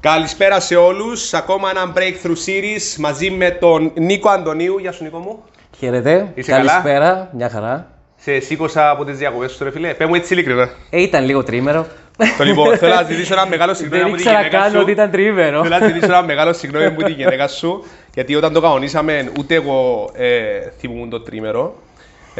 [0.00, 1.34] Καλησπέρα σε όλους.
[1.34, 4.78] Ακόμα ένα Breakthrough Series μαζί με τον Νίκο Αντωνίου.
[4.78, 5.42] Γεια σου Νίκο μου.
[5.78, 6.32] Χαίρετε.
[6.34, 7.30] Είσαι καλά; Καλησπέρα.
[7.32, 7.86] Μια χαρά.
[8.16, 9.94] Σε σήκωσα από τις διακοπές σου ρε φίλε.
[9.94, 10.68] Πες μου έτσι ειλικρινά.
[10.90, 11.86] Ε, ήταν λίγο τρίμερο.
[12.38, 14.78] Το λοιπόν, θέλω να ζητήσω ένα μεγάλο συγγνώμη Δεν από τη ήξερα γυναίκα καν σου.
[14.80, 15.62] ότι ήταν τρίμερο.
[15.62, 19.54] Θέλω να ζητήσω ένα μεγάλο συγγνώμη από τη γυναίκα σου, γιατί όταν το κανονίσαμε ούτε
[19.54, 20.28] εγώ ε,
[20.78, 21.74] θυμούμουν το τρίμερο.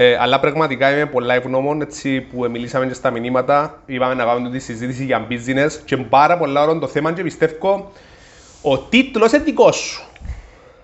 [0.03, 3.81] Ε, αλλά πραγματικά είμαι πολλά ευγνώμων έτσι που μιλήσαμε και στα μηνύματα.
[3.87, 7.93] Είπαμε να κάνουμε τη συζήτηση για business και πάρα πολλά ώρα το θέμα και πιστεύω
[8.63, 10.03] ο τίτλος είναι δικός σου.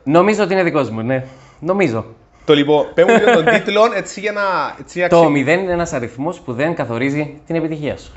[0.02, 1.24] Νομίζω ότι είναι δικός μου, ναι.
[1.60, 2.04] Νομίζω.
[2.44, 4.42] Το λοιπόν, παίρνουμε και τον τίτλο έτσι για να...
[4.80, 8.12] Έτσι για Το ξε- 0 είναι ένας αριθμός που δεν καθορίζει την επιτυχία σου.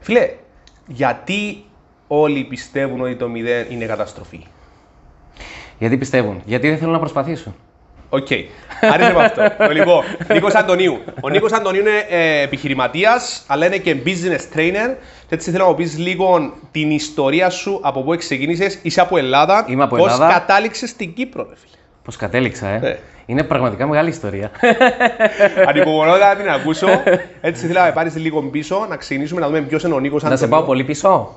[0.00, 0.30] Φίλε,
[0.86, 1.64] γιατί
[2.06, 3.26] όλοι πιστεύουν ότι το
[3.68, 4.46] 0 είναι καταστροφή;
[5.78, 6.42] Γιατί πιστεύουν.
[6.44, 7.54] Γιατί δεν θέλουν να προσπαθήσουν.
[8.14, 8.26] Οκ.
[8.80, 9.42] Άρεσε με αυτό.
[9.58, 11.00] Το λοιπόν, Νίκος Αντωνίου.
[11.20, 14.94] Ο Νίκος Αντωνίου είναι ε, επιχειρηματίας, αλλά είναι και business trainer.
[15.28, 18.78] Και έτσι θέλω να μου πεις λίγο την ιστορία σου από πού ξεκίνησες.
[18.82, 19.64] Είσαι από Ελλάδα.
[19.68, 20.32] Είμαι από Πώς Ελλάδα.
[20.32, 22.98] κατάληξες στην Κύπρο, ρε φίλε; Πώς κατέληξα, ε; Ναι.
[23.26, 24.50] Είναι πραγματικά μεγάλη ιστορία.
[25.68, 26.86] Ανυπομονώ να την ακούσω.
[27.40, 30.24] Έτσι θέλω να με πάρεις λίγο πίσω, να ξεκινήσουμε να δούμε ποιος είναι ο Νίκος
[30.24, 30.40] Αντωνίου.
[30.40, 31.34] να σε πάω πολύ πίσω.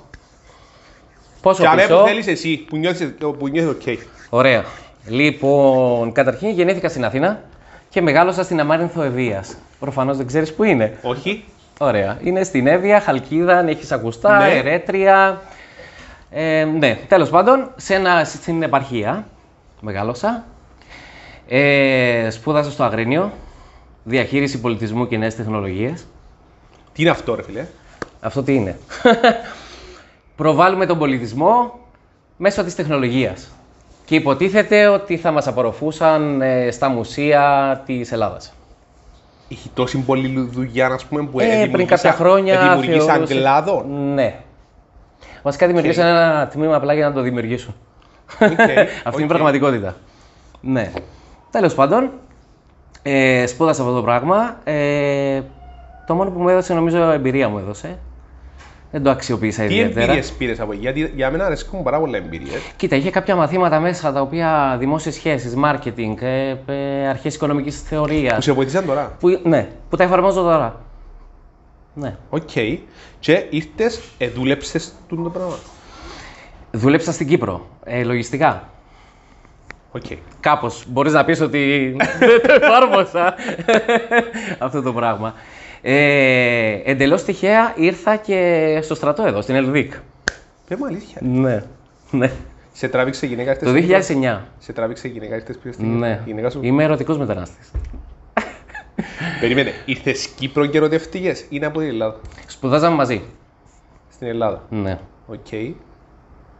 [1.41, 3.99] Πόσο Και αμέ πίσω; που θέλεις εσύ, που νιώθεις που νιώθεις οκ.
[4.29, 4.65] Ωραία.
[5.07, 7.41] Λοιπόν, καταρχήν γεννήθηκα στην Αθήνα
[7.89, 9.43] και μεγάλωσα στην Αμάρυνθο Εύβοια.
[9.79, 10.97] Προφανώς δεν ξέρεις που είναι.
[11.01, 11.43] Όχι.
[11.79, 12.17] Ωραία.
[12.23, 14.53] Είναι στην Εύβοια, Χαλκίδα, αν έχεις ακουστά, Ναι.
[14.53, 15.41] Ερέτρια.
[16.31, 19.27] Ε, ναι, τέλος πάντων, σε ένα, στην επαρχία
[19.81, 20.45] μεγάλωσα.
[21.47, 23.31] Ε, σπούδασα στο Αγρίνιο,
[24.03, 26.05] διαχείριση πολιτισμού και νέες τεχνολογίες.
[26.93, 27.65] Τι είναι αυτό, ρε φίλε;
[28.21, 28.79] Αυτό τι είναι.
[30.35, 31.79] Προβάλλουμε τον πολιτισμό
[32.37, 33.49] μέσω της τεχνολογίας.
[34.07, 38.53] Και υποτίθεται ότι θα μας απορροφούσαν ε, στα μουσεία της Ελλάδας.
[39.51, 42.59] Έχει τόση πολλή δουλειά, ας πούμε, που Ε, πριν δημιουργήσα- κάποια χρόνια.
[42.59, 43.85] δημιουργήσαν θεωρούσε- κλάδο.
[44.13, 44.35] Ναι.
[45.43, 47.75] Βασικά δημιουργήσαν ένα τμήμα απλά για να το δημιουργήσουν.
[48.39, 49.13] Οκ, Αυτή οκ.
[49.13, 49.95] είναι η πραγματικότητα.
[50.61, 50.91] Ναι.
[51.51, 52.09] Τέλος πάντων,
[53.01, 54.57] ε, σπούδασα αυτό το πράγμα.
[54.63, 55.41] Ε,
[56.07, 57.97] το μόνο που μου έδωσε, νομίζω, εμπειρία μου έδωσε.
[58.91, 60.01] Δεν το αξιοποίησα Τι ιδιαίτερα.
[60.05, 62.61] εμπειρίες πήρες από εκεί, γιατί για μένα αρέσκουν πάρα πολλά εμπειρίες.
[62.75, 68.35] Κοίτα, είχε κάποια μαθήματα μέσα τα οποία δημόσιες σχέσεις, marketing, ε, ε, αρχές οικονομικής θεωρίας.
[68.35, 70.81] Που σε βοήθησαν τώρα; Που, ναι, που τα εφαρμόζω τώρα.
[71.93, 72.15] Ναι.
[72.29, 72.49] Οκ.
[73.19, 75.55] Και ήρθες, ε, δούλεψες το πράγμα;
[76.71, 77.67] Δούλεψα στην Κύπρο.
[77.83, 78.69] Ε, λογιστικά.
[79.91, 80.05] Οκ.
[80.39, 80.83] Κάπως.
[80.87, 83.35] Μπορείς να πεις ότι δεν το εφάρμοσα
[84.65, 85.33] αυτό το πράγμα.
[85.81, 86.46] Ε,
[86.89, 89.93] Εντελώς τυχαία ήρθα και στο στρατό εδώ, στην ΕΛΔΥΚ.
[90.67, 91.21] Πε μου αλήθεια.
[91.23, 91.63] Ναι.
[92.11, 92.31] ναι.
[92.73, 94.41] Σε τράβηξε η γυναίκα ήρθες Το στην- 2009.
[94.59, 96.09] Σε τράβηξε η γυναίκα ήρθε πριν στην Ναι.
[96.25, 97.71] η γυναίκα σου; Είμαι ερωτικός μετανάστης.
[99.39, 103.21] Περίμενε, ήρθες Κύπρο και ερωτεύτηκες ή είναι από την Ελλάδα; Σπουδάζαμε μαζί.
[104.13, 104.61] Στην Ελλάδα.
[104.69, 104.99] Ναι.
[105.27, 105.47] Οκ.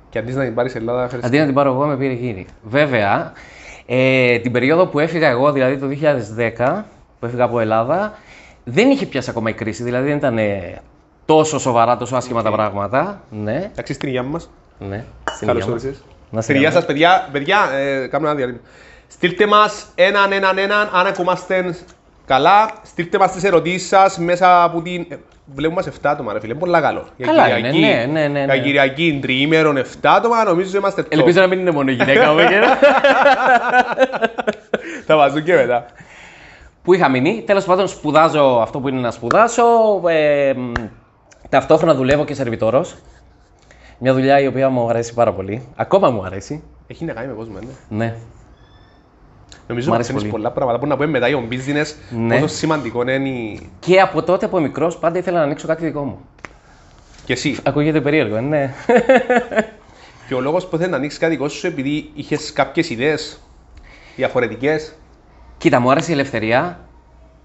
[0.10, 2.46] Και αντί να την πάρεις Ελλάδα, φέρεις- Αντί να την πάρω εγώ, με πήρε εκείνη.
[2.64, 3.32] Βέβαια,
[3.86, 6.86] ε, την περίοδο που έφυγα εγώ, δηλαδή το 2010,
[7.20, 8.14] που έφυγα από Ελλάδα,
[8.70, 9.84] δεν είχε πιάσει ακόμα η κρίση.
[9.84, 10.82] Δηλαδή δεν ήταν ε,
[11.26, 13.22] τόσο σοβαρά, τόσο άσχημα τα πράγματα.
[13.30, 14.50] Ναι, Εντάξει, στην υγεία μας.
[14.80, 15.04] ναι.
[15.34, 15.84] στην Καλώς υγεία μας.
[15.84, 16.06] ήρθατε.
[16.30, 16.80] Να Στην σε υγεία καλά.
[16.80, 18.60] σας, παιδιά, παιδιά ε, κάνουμε ένα διάλειμμα.
[19.08, 21.76] Στείλτε μας έναν, έναν, έναν, αν ακούμαστε
[22.26, 22.70] καλά.
[22.84, 25.06] Στείλτε μας τις ερωτήσεις σας μέσα από την.
[25.10, 25.16] ε,
[25.56, 26.52] Βλέπουμε μας 7 άτομα, ρε φίλε.
[26.52, 27.06] Είναι πολύ καλό.
[27.18, 28.60] Για Καλά είναι, ναι, ναι, ναι, Για ναι.
[28.62, 31.06] Κυριακή τριήμερον 7 άτομα, νομίζω είμαστε top.
[31.10, 32.38] Ελπίζω να μην είναι μόνο η γυναίκα μου.
[32.38, 32.78] και να-
[35.06, 35.86] Θα μας δουν και μετά.
[36.88, 37.44] Πού είχα μείνει.
[37.46, 39.64] Τέλος πάντων, σπουδάζω αυτό που είναι να σπουδάσω.
[40.08, 40.72] Ε, μ,
[41.50, 42.96] ταυτόχρονα δουλεύω και σερβιτόρος.
[44.00, 45.68] Μια δουλειά η οποία μου αρέσει πάρα πολύ.
[45.76, 46.64] Ακόμα μου αρέσει.
[46.88, 47.68] Έχει να κάνει με κόσμο, ναι.
[48.06, 48.16] Ναι.
[49.68, 50.32] Νομίζω Μ' ότι αρέσει μαθαίνεις πολύ.
[50.32, 50.78] πολλά πράγματα.
[50.78, 52.40] Μπορεί να πούμε μετά για το business, Ναι.
[52.40, 53.70] πόσο σημαντικό είναι η...
[53.80, 56.20] Και από τότε από μικρός πάντα ήθελα να ανοίξω κάτι δικό μου.
[57.26, 57.58] και εσύ.
[57.64, 58.74] Ακούγεται περίεργο, ε, ναι.
[60.28, 63.40] Και ο λόγος που θέλεις να ανοίξεις κάτι δικό σου επειδή είχες κάποιες ιδέες
[64.16, 64.94] διαφορετικές;
[65.58, 66.80] Κοίτα, μου άρεσε η ελευθερία.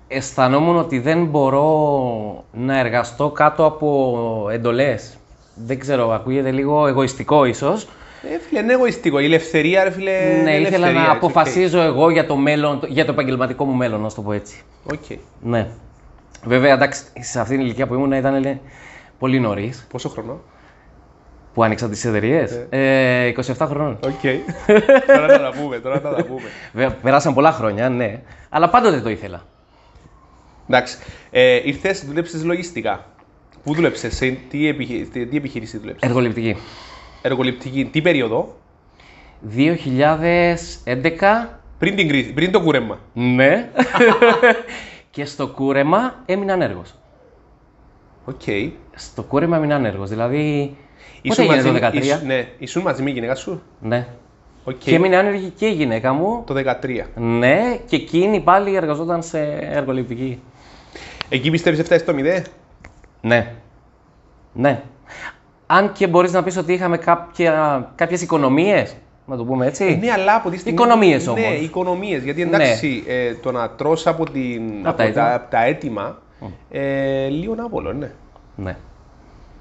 [0.09, 5.17] Αισθανόμουν ότι δεν μπορώ να εργαστώ κάτω από εντολές.
[5.55, 7.87] Δεν ξέρω, ακούγεται λίγο εγωιστικό ίσως.
[8.23, 9.19] Ε, φίλε, είναι εγωιστικό.
[9.19, 10.11] Η ελευθερία, ρε φίλε.
[10.11, 11.17] ναι, είναι ήθελα ελευθερία, να it's okay.
[11.17, 14.63] αποφασίζω εγώ για το μέλλον, για το επαγγελματικό μου μέλλον, να το πω έτσι.
[14.93, 15.19] Οκ.
[15.43, 15.69] Ναι.
[16.45, 18.61] Βέβαια, εντάξει, σε αυτήν την ηλικία που ήμουν ήταν λέει,
[19.19, 20.41] πολύ νωρίς Πόσο χρόνο.
[21.55, 22.67] Που άνοιξαν τις εταιρείες.
[22.71, 23.99] Ε, 27 χρονών.
[24.05, 24.21] Οκ.
[25.17, 26.49] τώρα να τα πούμε, τώρα να τα πούμε.
[26.73, 28.21] Βέβαια, περάσαν πολλά χρόνια, ναι.
[28.49, 29.43] Αλλά πάντοτε το ήθελα.
[30.69, 30.99] Εντάξει.
[31.31, 33.07] Ε, ήρθες, δούλεψες λογιστικά.
[33.65, 35.09] Πού δούλεψες, σε τι, επιχει...
[35.13, 36.09] τι τι επιχείρηση δούλεψες.
[36.09, 36.57] Εργοληπτική.
[37.23, 38.57] Εργοληπτική, τι περίοδο;
[39.57, 42.99] 2011, Πριν την κρίση, πριν το κούρεμα.
[43.13, 43.71] ναι.
[45.11, 46.95] και στο κούρεμα έμεινα ανέργος.
[48.25, 48.43] Οκ.
[48.95, 50.09] Στο κούρεμα έμεινα ανέργος.
[50.09, 50.77] Δηλαδή,
[51.23, 51.95] Ήσουν έγινε το μαζί- 13?
[52.03, 54.07] ήσουν- Ναι, ήσουν μαζί με η γυναίκα σου; Ναι.
[54.65, 54.75] Οκ.
[54.79, 56.43] Και έμεινε άνεργη και η γυναίκα μου.
[56.47, 57.07] Το 13.
[57.15, 60.41] Ναι, και εκείνη πάλι εργαζόταν σε εργοληπτική.
[61.29, 62.43] Εκεί πιστεύεις έφτασε στο 0.
[63.21, 63.55] Ναι.
[64.53, 64.83] Ναι.
[65.67, 68.97] Αν και μπορείς να πεις ότι είχαμε κάποια, κάποιες οικονομίες,
[69.27, 69.99] να το πούμε έτσι.
[70.03, 70.79] Ναι, αλλά από τη στιγμή.
[70.79, 71.61] Οικονομίες Ναι, όμως.
[71.61, 72.23] οικονομίες.
[72.23, 75.35] Γιατί εντάξει, ε, το να τρως από, την, Από τα από, τα, έτοιμα.
[75.35, 76.19] από τα έτοιμα,
[76.71, 78.11] ε, λίγο άβολο, ναι.
[78.57, 78.77] Ναι.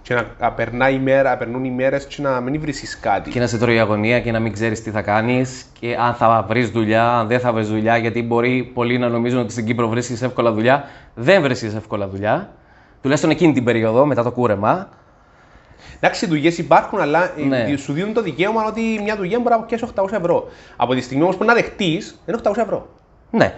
[0.01, 3.30] Και να, να, περνάει η μέρα, να περνούν οι μέρες και να μην βρίσκεις κάτι.
[3.30, 6.13] Και να σε τρώει η αγωνία και να μην ξέρεις τι θα κάνεις και αν
[6.13, 9.65] θα βρεις δουλειά, αν δεν θα βρεις δουλειά, γιατί μπορεί πολλοί να νομίζουν ότι στην
[9.65, 10.83] Κύπρο βρίσκεις εύκολα δουλειά.
[11.15, 12.50] Δεν βρίσκεις εύκολα δουλειά.
[13.01, 14.89] Τουλάχιστον εκείνη την περίοδο, μετά το κούρεμα.
[16.00, 17.75] Εντάξει, δουλειές υπάρχουν, αλλά ε, Ναι.
[17.77, 20.47] σου δίνουν το δικαίωμα ότι μια δουλειά μπορεί να πιάσει 800 ευρώ.
[20.75, 22.88] Από τη στιγμή όμως που να δεχτείς, είναι 800 ευρώ.
[23.31, 23.54] Ναι.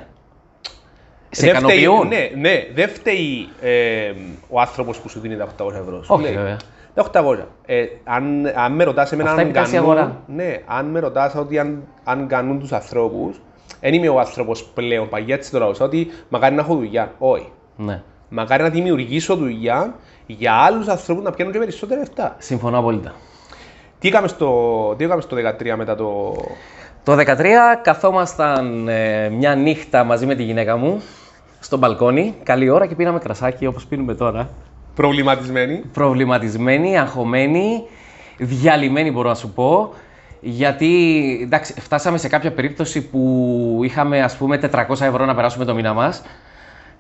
[1.36, 2.08] Σε Δεν φταίει- ικανοποιούν.
[2.08, 4.12] Ναι, ναι, δεν φταίει ε,
[4.50, 6.04] ο άνθρωπος που σου δίνει τα 800 ευρώ.
[6.04, 6.58] Σου Όχι, λέει, βέβαια.
[6.94, 7.38] Τα 800.
[7.66, 9.92] Ε, αν, αν με ρωτάς εμένα Αυτά αν επικράσει η κάνουν.
[9.92, 10.22] αγορά.
[10.28, 13.42] Ναι, αν με ρωτάς ότι αν, αν κάνουν τους ανθρώπους,
[13.82, 17.12] δεν είμαι ο άνθρωπος πλέον παγιά έτσι τώρα, ότι μακάρι να έχω δουλειά.
[17.18, 17.52] Όχι.
[17.76, 18.02] ναι.
[18.30, 19.96] Μακάρι να δημιουργήσω δουλειά
[20.26, 22.36] για άλλους ανθρώπους να πιάνουν και περισσότερα λεφτά.
[22.38, 23.14] Συμφωνώ απόλυτα.
[24.00, 24.50] Τι έκαμε στο,
[24.98, 26.36] τι έκαμε στο 13 μετά το.
[27.04, 27.26] Το 13
[27.82, 31.02] καθόμασταν ε, μια νύχτα μαζί με τη γυναίκα μου
[31.74, 34.50] στο μπαλκόνι, καλή ώρα και πίναμε κρασάκι όπως πίνουμε τώρα.
[34.96, 35.84] Προβληματισμένοι.
[35.94, 37.84] Προβληματισμένοι, αγχωμένοι,
[38.38, 39.94] διαλυμένοι μπορώ να σου πω.
[40.40, 45.74] Γιατί εντάξει, φτάσαμε σε κάποια περίπτωση που είχαμε ας πούμε 400 ευρώ να περάσουμε το
[45.74, 46.22] μήνα μας.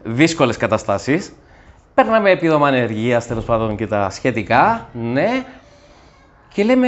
[0.04, 1.34] Δύσκολες καταστάσεις.
[1.94, 4.90] Παίρναμε επίδομα ανεργίας τέλος πάντων και τα σχετικά.
[4.94, 5.44] Ναι.
[6.54, 6.88] Και λέμε,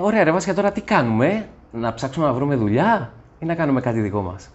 [0.00, 4.00] ωραία ρε Βάσια, τώρα τι κάνουμε, να ψάξουμε να βρούμε δουλειά ή να κάνουμε κάτι
[4.00, 4.50] δικό μας;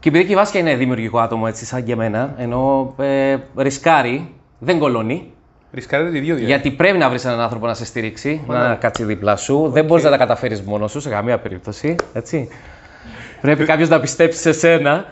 [0.00, 4.34] Και επειδή και η Βάσια είναι δημιουργικό άτομο έτσι σαν και εμένα, ενώ ε, ρισκάρει,
[4.58, 5.32] δεν κολώνει,
[5.72, 6.44] Ρισκάρετε τη δύο δηλαδή.
[6.44, 9.68] γιατί πρέπει να βρεις έναν άνθρωπο να σε στηρίξει, να κάτσει δίπλα σου.
[9.68, 12.48] Δεν μπορείς να τα καταφέρεις μόνος σου σε καμία περίπτωση, έτσι.
[13.40, 15.04] πρέπει κάποιος να πιστέψει σε σένα.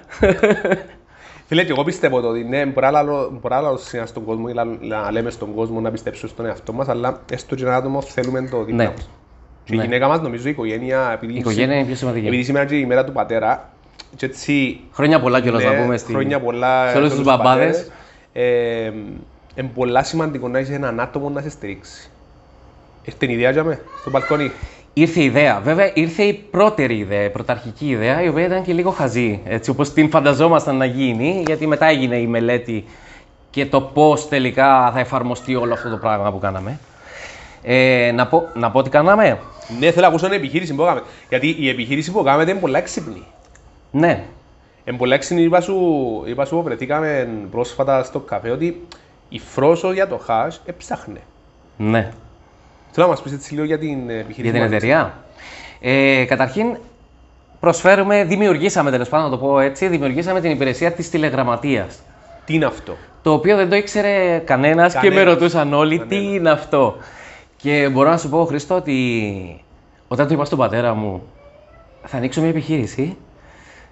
[1.47, 4.25] Φίλε, και εγώ πιστεύω το ότι ναι, μπορεί να λαλώ- μπορεί να λαλώ συχνά στον
[4.25, 4.65] κόσμο ή να-
[5.03, 8.49] να λέμε στον κόσμο να πιστέψουν στον εαυτό μας, αλλά έστω και ένα άτομο θέλουμε
[8.51, 8.91] το δίπλα Ναι.
[8.91, 9.11] μας.
[9.65, 9.83] Και η Ναι.
[9.83, 12.27] γυναίκα μας, νομίζω η οικογένεια, επειδή, Η οικογένεια είναι πιο σημαντική.
[12.27, 13.69] επειδή σήμερα είναι και η μέρα του πατέρα,
[14.17, 14.81] και έτσι.
[14.93, 16.13] Χρόνια πολλά κιόλας ναι, να πούμε στη...
[16.13, 17.91] Χρόνια πολλά σε όλους τους μπαμπάδες.
[18.33, 18.93] Ε,
[19.55, 22.11] είναι πολλά σημαντικό να έχεις έναν άτομο να σε στηρίξει.
[23.05, 24.51] Ήρθε η ιδέα για με, στο μπαλκόνι.
[24.93, 25.61] Ήρθε η ιδέα.
[25.61, 29.71] Βέβαια, ήρθε η πρώτερη ιδέα, η πρωταρχική ιδέα, η οποία ήταν και λίγο χαζή, έτσι
[29.71, 32.85] όπως την φανταζόμασταν να γίνει, γιατί μετά έγινε η μελέτη
[33.51, 36.79] και το πώς τελικά θα εφαρμοστεί όλο αυτό το πράγμα που κάναμε.
[37.63, 39.39] Ε, να, πω, να πω τι κάναμε.
[39.79, 41.03] Ναι, θέλω να ακούσω την επιχείρηση που έκαμε.
[41.29, 43.23] Γιατί η επιχείρηση που έκαμε είναι πολλά έξυπνη.
[43.91, 44.25] Ναι,
[44.85, 45.77] Εν πολλά έξυπνη, είπα σου,
[46.27, 48.87] είπα σου που βρεθήκαμε πρόσφατα στο καφέ ότι
[49.29, 51.21] η Φρόσο για το χάς έψαχνε.
[51.77, 52.11] ναι.
[52.91, 54.41] Θέλω να μας πεις έτσι λίγο για την επιχείρηση.
[54.43, 54.87] Για την που άνοιξε.
[54.87, 55.15] εταιρεία.
[55.81, 56.77] Ε, καταρχήν,
[57.61, 61.99] προσφέρουμε, δημιουργήσαμε τέλος πάντων, να το πω έτσι, δημιουργήσαμε την υπηρεσία της τηλεγραμματείας.
[62.45, 65.35] Τι είναι αυτό; Το οποίο δεν το ήξερε κανένας και με Κανένας.
[65.35, 66.35] ρωτούσαν όλοι τι Κανένας.
[66.35, 66.97] είναι αυτό.
[67.57, 69.65] Και μπορώ να σου πω, Χρήστο, ότι
[70.09, 71.23] όταν του είπα στον πατέρα μου,
[72.05, 73.17] θα ανοίξω μια επιχείρηση.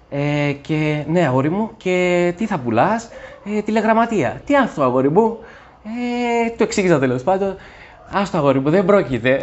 [0.09, 3.09] Ε, και ναι, αγόρι μου, και τι θα πουλάς,
[3.57, 4.41] ε, τηλεγραμματεία.
[4.45, 5.37] Τι είναι αυτό, αγόρι μου;
[6.45, 7.55] Ε, του εξήγησα τέλος πάντων.
[8.11, 9.39] Άστο αγόρι μου, δεν πρόκειται.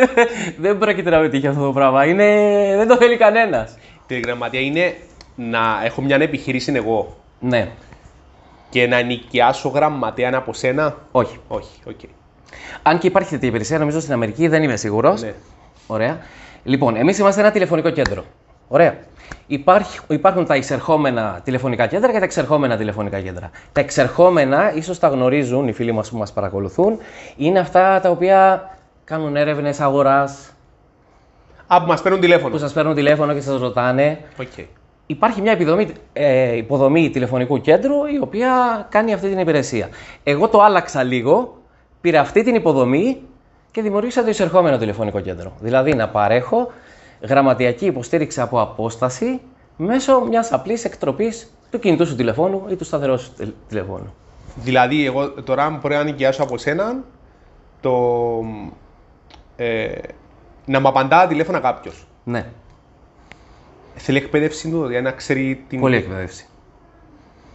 [0.64, 2.04] δεν πρόκειται να πετύχει αυτό το πράγμα.
[2.06, 2.24] Είναι...
[2.76, 3.78] Δεν το θέλει κανένας.
[4.06, 4.94] Τηλεγραμματεία είναι
[5.34, 7.68] να έχω μια επιχείρηση εγώ Ναι,
[8.70, 10.96] και να νοικιάσω γραμματέα από σένα.
[11.10, 11.38] όχι.
[11.48, 11.98] Όχι, οκ.
[12.82, 15.22] Αν και υπάρχει τέτοια υπηρεσία, νομίζω στην Αμερική, δεν είμαι σίγουρος.
[15.22, 15.32] Ναι.
[15.86, 16.18] Ωραία.
[16.64, 18.24] Λοιπόν, εμείς είμαστε ένα τηλεφωνικό κέντρο.
[18.68, 18.98] Ωραία.
[19.46, 23.50] Υπάρχει, υπάρχουν τα εισερχόμενα τηλεφωνικά κέντρα και τα εξερχόμενα τηλεφωνικά κέντρα.
[23.72, 26.98] Τα εξερχόμενα, ίσως τα γνωρίζουν οι φίλοι μας που μας παρακολουθούν,
[27.36, 28.68] είναι αυτά τα οποία
[29.04, 30.52] κάνουν έρευνες αγοράς,
[31.66, 32.50] Α, που μας παίρνουν τηλέφωνο.
[32.50, 34.18] που σας παίρνουν τηλέφωνο και σας ρωτάνε.
[34.40, 34.66] Οκ.
[35.06, 39.88] Υπάρχει μια υποδομή, ε, υποδομή τηλεφωνικού κέντρου η οποία κάνει αυτή την υπηρεσία.
[40.22, 41.56] Εγώ το άλλαξα λίγο,
[42.00, 43.20] πήρα αυτή την υποδομή
[43.70, 45.52] και δημιούργησα το εισερχόμενο τηλεφωνικό κέντρο.
[45.60, 46.70] Δηλαδή να παρέχω
[47.20, 49.40] γραμματιακή υποστήριξη από απόσταση
[49.76, 54.14] μέσω μιας απλής εκτροπής του κινητού σου τηλεφώνου ή του σταθερού σου τηλε- τηλεφώνου.
[54.54, 56.96] Δηλαδή, εγώ τώρα μπορεί να νοικιάσω από σένα
[57.80, 57.92] το.
[59.56, 59.90] Ε,
[60.64, 62.06] να μου απαντά τηλέφωνα κάποιος.
[62.24, 62.46] Ναι,
[63.94, 65.80] Θέλει εκπαίδευση του, δηλαδή να ξέρει την.
[65.80, 66.44] πολύ εκπαίδευση.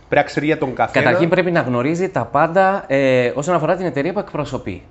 [0.07, 1.05] Πρέπει να ξέρει για τον καθένα.
[1.05, 4.83] Καταρχήν πρέπει να γνωρίζει τα πάντα ε, όσον αφορά την εταιρεία που εκπροσωπεί.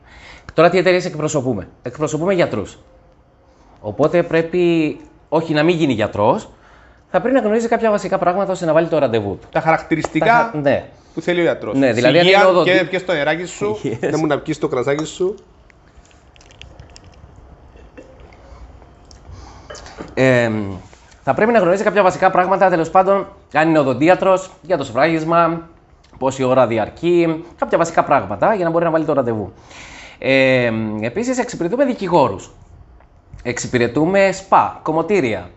[0.54, 2.78] Τώρα τι εταιρείες εκπροσωπούμε; Εκπροσωπούμε γιατρούς.
[3.87, 4.97] Οπότε πρέπει
[5.29, 6.49] όχι να μην γίνει γιατρός,
[7.11, 9.49] θα πρέπει να γνωρίζει κάποια βασικά πράγματα ώστε να βάλει το ραντεβού του.
[9.50, 10.59] Τα χαρακτηριστικά Τα...
[10.59, 10.85] Ναι.
[11.14, 11.79] που θέλει ο γιατρός.
[11.79, 12.45] Ναι, δηλαδή Υγεία,
[12.81, 15.35] αν και το αεράκι σου, δεν μου να πιεις το κρασάκι σου.
[20.14, 20.50] Ε,
[21.23, 25.69] θα πρέπει να γνωρίζει κάποια βασικά πράγματα τέλος πάντων, αν είναι οδοντίατρος, για το σφράγισμα,
[26.19, 29.53] πόση ώρα διαρκεί, κάποια βασικά πράγματα για να μπορεί να βάλει το ραντεβού.
[30.19, 32.50] Ε, Επίσης, εξυπηρετούμε δικηγόρους.
[33.47, 35.51] Εξυπηρετούμε σπα, κομμωτήρια.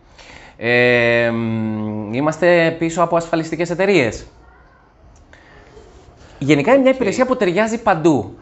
[0.58, 1.32] Ε,
[2.12, 4.25] είμαστε πίσω από ασφαλιστικές εταιρείες.
[6.39, 8.38] Γενικά είναι μια υπηρεσία που ταιριάζει παντού.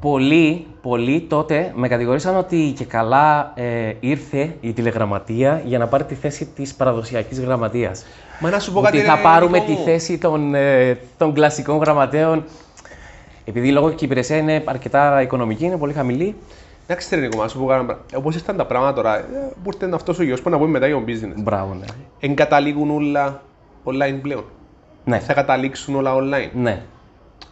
[0.00, 6.04] Πολλοί, πολλοί τότε με κατηγορήσαν ότι και καλά ε, ήρθε η τηλεγραμματεία για να πάρει
[6.04, 8.04] τη θέση της παραδοσιακής γραμματείας.
[8.40, 9.00] Μα να σου πω Ότι κάτι.
[9.02, 9.84] θα ρε, πάρουμε Νικό τη μου.
[9.84, 12.44] θέση των, ε, των κλασικών γραμματέων.
[13.44, 16.34] Επειδή λόγω και η υπηρεσία είναι αρκετά οικονομική, είναι πολύ χαμηλή.
[16.86, 17.94] Εντάξει, ρε Νικό, μας σου πω κάτι.
[18.16, 19.22] Όπως ήρθαν τα πράγματα τώρα, ε,
[19.62, 21.42] που ήρθε αυτός ο γιος που να πούμε μετά για το business.
[21.42, 21.84] Μπράβο, ναι.
[22.20, 23.42] Εγκαταλείγουν όλα
[23.84, 24.44] online πλέον.
[25.04, 26.50] Ναι, Θα καταλήξουν όλα online.
[26.54, 26.82] ναι.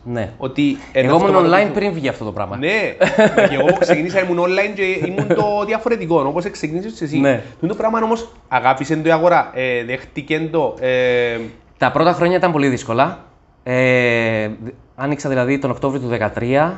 [0.05, 0.33] ναι.
[0.39, 1.73] Ότι Εγώ ήμουν online αυτοματοποιηθούν.
[1.73, 2.57] πριν βγει αυτό το πράγμα.
[2.57, 2.97] Ναι,
[3.37, 7.19] μα και εγώ που ξεκίνησα ήμουν online και ήμουν το διαφορετικό, όπως ξεκίνησες εσύ.
[7.19, 7.43] Ναι.
[7.67, 11.39] Το πράγμα όμως αγάπησε το η αγορά, ε, δέχτηκε το, ε,
[11.79, 13.25] Τα πρώτα χρόνια ήταν πολύ δύσκολα.
[13.63, 14.69] Ε, δ-
[15.01, 16.73] άνοιξα δηλαδή τον Οκτώβριο του 2013.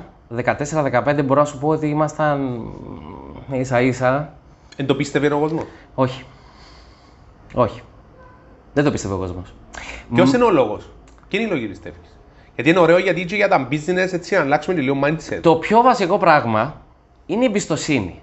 [0.44, 2.68] 14-15 μπορώ να σου πω ότι ήμασταν
[3.50, 4.32] ίσα ίσα.
[4.76, 5.64] εν το πίστευε ο κόσμος;
[5.94, 6.24] Όχι.
[7.54, 7.82] Όχι.
[8.74, 9.54] Δεν το πίστευε ο κόσμος.
[10.14, 10.90] Ποιος είναι ο λόγος,
[11.28, 12.18] ποιο είναι η λόγη πιστεύεις.
[12.54, 15.38] Γιατί είναι ωραίο γιατί και για τα business έτσι να αλλάξουμε και λίγο mindset.
[15.40, 16.80] Το πιο βασικό πράγμα
[17.26, 18.22] είναι η εμπιστοσύνη.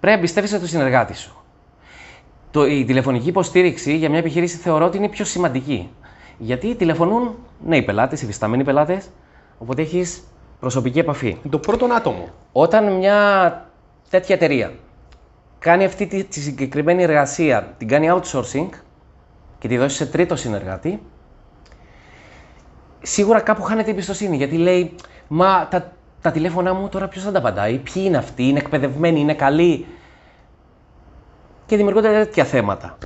[0.00, 1.34] Πρέπει να εμπιστεύεσαι τον συνεργάτη σου.
[2.50, 5.90] Το, η τηλεφωνική υποστήριξη για μια επιχείρηση θεωρώ ότι είναι η πιο σημαντική.
[6.42, 9.08] Γιατί τηλεφωνούν νέοι πελάτες, υφιστάμενοι πελάτες,
[9.58, 10.24] οπότε έχεις
[10.60, 11.28] προσωπική επαφή.
[11.28, 12.28] Είναι το πρώτο άτομο.
[12.52, 13.70] Όταν μια
[14.10, 14.72] τέτοια εταιρεία
[15.58, 18.68] κάνει αυτή τη, τη συγκεκριμένη εργασία, την κάνει outsourcing
[19.58, 21.02] και τη δώσει σε τρίτο συνεργάτη,
[23.02, 24.36] σίγουρα κάπου χάνεται η εμπιστοσύνη.
[24.36, 24.94] Γιατί λέει,
[25.32, 29.20] Μα τα, τα τηλέφωνά μου τώρα ποιος θα τα απαντάει, ποιοι είναι αυτοί, είναι εκπαιδευμένοι,
[29.20, 29.86] είναι καλοί.
[31.66, 32.98] Και δημιουργούνται τέτοια θέματα.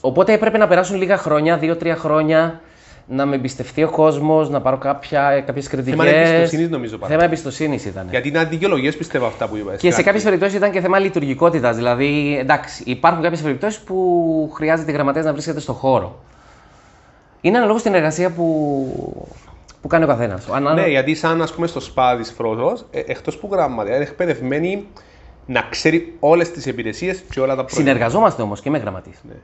[0.00, 2.60] Οπότε έπρεπε να περάσουν λίγα χρόνια, δύο-τρία χρόνια,
[3.06, 5.98] να με εμπιστευτεί ο κόσμος, να πάρω κάποια, κάποιες κριτικές.
[5.98, 8.06] Θέμα εμπιστοσύνης νομίζω πάρα Θέμα εμπιστοσύνης ήταν.
[8.10, 9.76] Γιατί είναι αντικαιολογίες πιστεύω αυτά που είπα.
[9.76, 11.76] Και σε κάποιες περιπτώσεις ήταν και θέμα λειτουργικότητας.
[11.76, 16.20] Δηλαδή, εντάξει, υπάρχουν κάποιες περιπτώσεις που χρειάζεται η γραμματέας να βρίσκεται στο χώρο.
[17.40, 19.26] Είναι αναλόγως στην εργασία που,
[19.82, 20.46] που κάνει ο καθένας.
[20.74, 24.86] Ναι, γιατί σαν ας πούμε στο σπα της Φρόσως, ε, εκτός που γραμματέα, είναι εκπαιδευμένη
[25.46, 27.90] να ξέρει όλες τις υπηρεσίες και όλα τα προϊόντα.
[27.90, 29.20] Συνεργαζόμαστε όμως και με γραμματείς.
[29.28, 29.34] Ναι.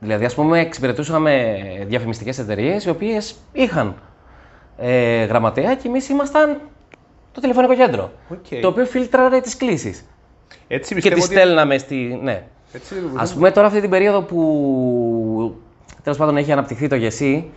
[0.00, 3.94] Δηλαδή, ας πούμε, εξυπηρετούσαμε διαφημιστικές εταιρείες οι οποίες είχαν
[4.78, 6.60] ε, γραμματέα και εμείς ήμασταν
[7.32, 8.10] το τηλεφωνικό κέντρο.
[8.28, 8.60] Οκ.
[8.60, 10.04] Το οποίο φίλτραρε τις κλήσεις.
[10.68, 11.34] Έτσι Και πιστεύω τις ότι...
[11.34, 12.20] στέλναμε στη.
[12.22, 12.42] Ναι.
[12.72, 15.60] Έτσι, Α πούμε τώρα αυτή την περίοδο που
[16.02, 17.50] τέλος πάντων έχει αναπτυχθεί το γεσί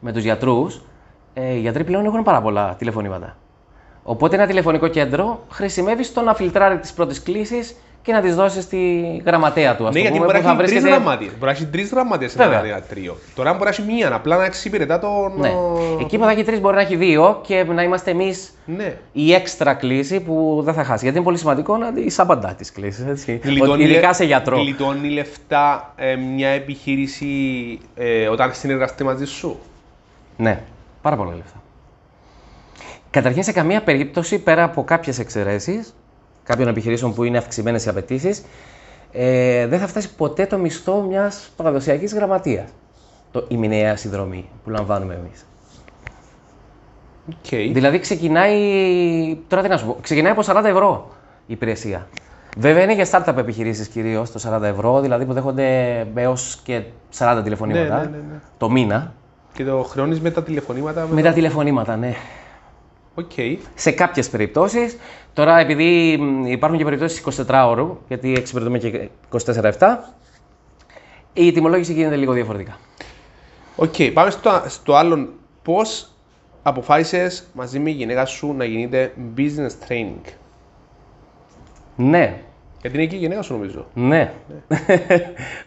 [0.00, 0.82] με τους γιατρούς,
[1.34, 3.36] ε, οι γιατροί πλέον έχουν πάρα πολλά τηλεφωνήματα.
[4.02, 8.64] Οπότε ένα τηλεφωνικό κέντρο χρησιμεύει στο να φιλτράρει τις πρώτες κλήσεις και να τις δώσεις
[8.64, 9.86] στη γραμματέα του.
[9.86, 11.30] Ας Ναι, το γιατί πούμε, μπορεί να που έχει τρεις βρίσκεται- γραμματείες.
[11.32, 12.58] Μπορεί να έχει τρεις γραμματείες σε Βέβαια.
[12.58, 13.16] ένα ιατρείο.
[13.34, 15.32] Τώρα μπορεί να έχει μία, απλά να εξυπηρετά τον...
[15.36, 15.52] Ναι.
[16.00, 18.96] Εκεί που θα έχει τρεις μπορεί να έχει δύο και να είμαστε εμείς Ναι.
[19.12, 21.02] η έξτρα κλίση που δεν θα χάσει.
[21.02, 23.04] Γιατί είναι πολύ σημαντικό να της απαντά τι κλήσει.
[23.42, 24.56] Γλιτώνει Ειδικά λε- σε γιατρό.
[24.56, 27.28] Γλιτώνει λεφτά ε, μια επιχείρηση
[27.94, 29.58] ε, όταν συνεργαστεί μαζί σου;
[30.36, 30.60] Ναι,
[31.02, 31.62] πάρα πολλά λεφτά.
[33.10, 35.94] Καταρχήν, σε καμία περίπτωση, πέρα από κάποιες εξαιρέσεις
[36.48, 38.42] κάποιων επιχειρήσεων που είναι αυξημένες οι απαιτήσεις,
[39.12, 42.68] ε, δεν θα φτάσει ποτέ το μισθό μιας παραδοσιακής γραμματείας.
[43.30, 45.46] Το, η μηνιαία συνδρομή που λαμβάνουμε εμείς.
[47.30, 47.70] Okay.
[47.72, 48.58] Δηλαδή, ξεκινάει.
[49.48, 51.10] Τώρα τι να σου πω, ξεκινάει από 40 ευρώ
[51.46, 52.06] η υπηρεσία.
[52.56, 56.82] Βέβαια, είναι για startup επιχειρήσεις κυρίως το 40 ευρώ, δηλαδή που δέχονται έως και
[57.18, 58.40] 40 τηλεφωνήματα Ναι, ναι, ναι, ναι.
[58.58, 59.12] το μήνα.
[59.52, 61.06] Και το χρεώνεις με τα τηλεφωνήματα.
[61.10, 62.14] Με τα τηλεφωνήματα, ναι.
[63.18, 63.32] Οκ.
[63.74, 64.96] Σε κάποιες περιπτώσεις.
[65.32, 69.70] Τώρα, επειδή μ, υπάρχουν και περιπτώσεις 24 ώρου, γιατί εξυπηρετούμε και 24-7,
[71.32, 72.78] η τιμολόγηση γίνεται λίγο διαφορετικά.
[73.76, 75.28] Οκ, πάμε στο, στο άλλο.
[75.62, 76.10] Πώς
[76.62, 80.32] αποφάσισες μαζί με η γυναίκα σου να γίνετε business training;
[81.96, 82.40] Ναι,
[82.80, 83.86] Γιατί είναι και η γυναίκα σου νομίζω.
[83.94, 84.32] ναι.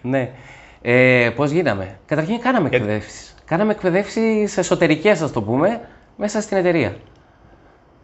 [0.01, 0.29] ναι.
[0.83, 3.35] Ε, Πώς γίναμε; Καταρχήν, κάναμε εκπαιδεύσεις.
[3.45, 5.81] Κάναμε εκπαιδεύσεις εσωτερικές, ας το πούμε,
[6.17, 6.95] μέσα στην εταιρεία.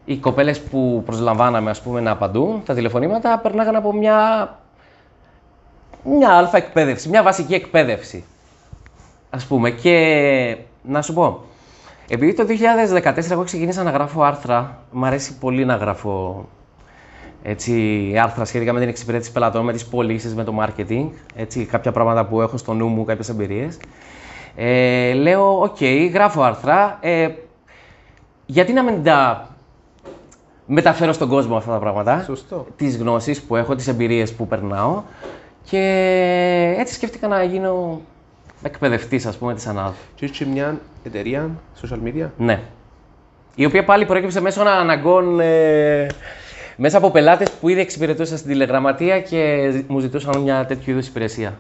[0.09, 4.49] Οι κοπέλες που προσλαμβάναμε, ας πούμε, να απαντούν τα τηλεφωνήματα, περνάγαν από μια,
[6.03, 8.23] μια αλφα εκπαίδευση, μια βασική εκπαίδευση.
[9.29, 9.69] Ας πούμε.
[9.69, 11.43] Και να σου πω,
[12.09, 16.45] επειδή το 2014 εγώ ξεκίνησα να γράφω άρθρα, μου αρέσει πολύ να γράφω
[17.43, 21.91] έτσι, άρθρα σχετικά με την εξυπηρέτηση πελατών, με τις πωλήσεις, με το marketing, έτσι, κάποια
[21.91, 23.77] πράγματα που έχω στο νου μου, κάποιες εμπειρίες.
[24.55, 25.83] Ε, λέω, οκ,
[26.13, 27.29] γράφω άρθρα, ε,
[28.45, 29.47] γιατί να μην τα
[30.67, 32.65] μεταφέρω στον κόσμο αυτά τα πράγματα, Σωστό.
[32.75, 35.03] τις γνώσεις που έχω, τις εμπειρίες που περνάω
[35.69, 38.01] Και έτσι σκέφτηκα να γίνω
[38.63, 39.93] εκπαιδευτής, ας πούμε, της ΑΝΑΔ.
[40.15, 41.49] Και έχει μια εταιρεία
[41.81, 42.59] social media; Ναι.
[43.55, 46.07] Η οποία πάλι προέκυψε μέσω αναγκών ε,
[46.75, 51.59] μέσα από πελάτες που ήδη εξυπηρετούσαν στην τηλεγραμματεία και μου ζητούσαν μια τέτοιου είδους υπηρεσία.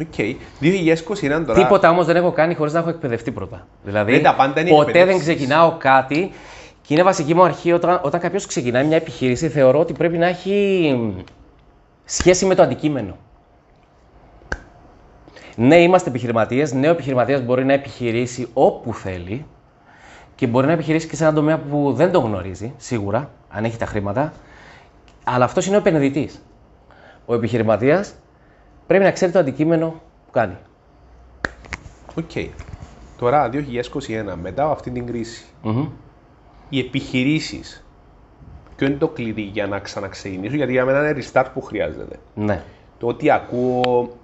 [0.00, 0.06] OK.
[0.16, 0.34] Okay.
[0.60, 1.54] 2021 τώρα.
[1.54, 3.66] Τίποτα όμως δεν έχω κάνει χωρίς να έχω εκπαιδευτεί πρώτα.
[3.84, 5.34] Δηλαδή, Ναι, τα πάντα είναι ποτέ δεν εκπαίδευση.
[5.34, 6.30] ξεκινάω κάτι
[6.86, 10.26] και είναι βασική μου αρχή όταν, όταν κάποιος ξεκινάει μια επιχείρηση, θεωρώ ότι πρέπει να
[10.26, 11.18] έχει
[12.04, 13.16] σχέση με το αντικείμενο.
[15.56, 16.72] Ναι, είμαστε επιχειρηματίες.
[16.72, 19.46] Ναι, ο επιχειρηματίας μπορεί να επιχειρήσει όπου θέλει
[20.34, 23.76] και μπορεί να επιχειρήσει και σε έναν τομέα που δεν το γνωρίζει, σίγουρα, αν έχει
[23.76, 24.32] τα χρήματα.
[25.24, 26.42] Αλλά αυτός είναι ο επενδυτής.
[27.26, 28.14] Ο επιχειρηματίας
[28.86, 29.88] πρέπει να ξέρει το αντικείμενο
[30.26, 30.56] που κάνει.
[32.14, 32.30] Οκ.
[33.18, 35.86] Τώρα, 2021, μετά από αυτή την κρίση, Μμμ.
[36.74, 37.84] Οι επιχειρήσεις.
[38.76, 42.18] Ποιο είναι το κλειδί για να ξαναξεκινήσουν, γιατί για μένα είναι restart που χρειάζεται.
[42.34, 42.62] Ναι.
[42.98, 44.16] Το ότι ακούω,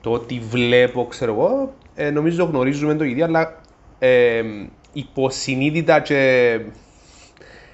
[0.00, 3.60] το ότι βλέπω, ξέρω εγώ, ε, νομίζω γνωρίζουμε το ίδιο, αλλά
[3.98, 4.42] ε,
[4.92, 6.60] υποσυνείδητα και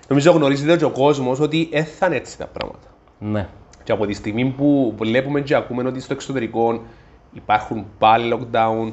[0.08, 2.88] νομίζω γνωρίζετε και ο κόσμος ότι έθανε έτσι τα πράγματα.
[3.18, 3.48] Ναι.
[3.82, 6.82] Και από τη στιγμή που βλέπουμε και ακούμε ότι στο εξωτερικό
[7.32, 8.92] υπάρχουν πάλι lockdown,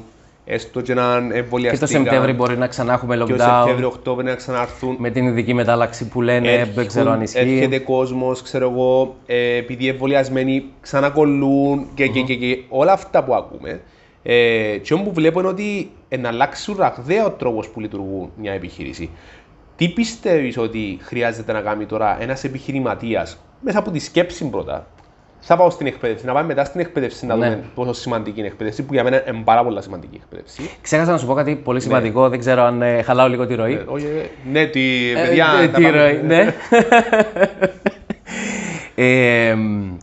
[0.52, 1.86] έστω και να Και εμβολιαστικά.
[1.86, 4.96] το Σεπτέμβρη μπορεί να ξανά έχουμε και ο lockdown Σεπτέμβριο-Οκτώβριο να ξανάρθουν.
[4.98, 7.38] με την ειδική μετάλλαξη που λένε, δεν ξέρω αν ισχύει.
[7.38, 13.34] Έρχεται κόσμος, ξέρω εγώ, ε, επειδή εμβολιασμένοι ξανακολλούν και, και, και, και όλα αυτά που
[13.34, 13.80] ακούμε.
[14.22, 18.52] Ε, και όπου βλέπω είναι ότι ε, να αλλάξει ραγδαία ο τρόπος που λειτουργούν μια
[18.52, 19.10] επιχείρηση.
[19.76, 24.86] Τι πιστεύεις ότι χρειάζεται να κάνει τώρα ένας επιχειρηματίας μέσα από τη σκέψη πρώτα.
[25.42, 27.44] Θα πάω στην εκπαίδευση, να πάμε μετά στην εκπαίδευση να Ναι.
[27.50, 30.70] δούμε πόσο σημαντική είναι η εκπαίδευση, που για μένα είναι πάρα πολύ σημαντική η εκπαίδευση.
[30.80, 33.72] Ξέχασα να σου πω κάτι πολύ σημαντικό, δεν ξέρω αν ε, χαλάω λίγο τη ροή.
[33.72, 36.54] Ε, όχι, ε, ναι, τη, Ε, παιδιά, ε, τα τη πάμε- ροή, ναι.
[38.94, 39.96] Ε, μ,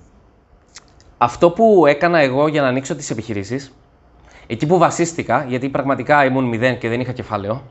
[1.18, 3.74] αυτό που έκανα εγώ για να ανοίξω τις επιχειρήσεις,
[4.48, 7.64] εκεί που βασίστηκα, γιατί πραγματικά ήμουν μηδέν και δεν είχα κεφάλαιο,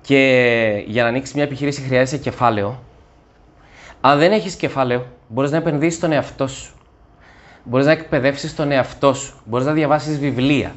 [0.00, 2.82] και για να ανοίξεις μια επιχείρηση χρειάζεσαι κεφάλαιο.
[4.00, 6.72] Αν δεν έχεις κεφάλαιο, μπορείς να επενδύσεις στον εαυτό σου.
[7.64, 9.34] Μπορείς να εκπαιδεύσεις τον εαυτό σου.
[9.44, 10.74] Μπορείς να διαβάσεις βιβλία.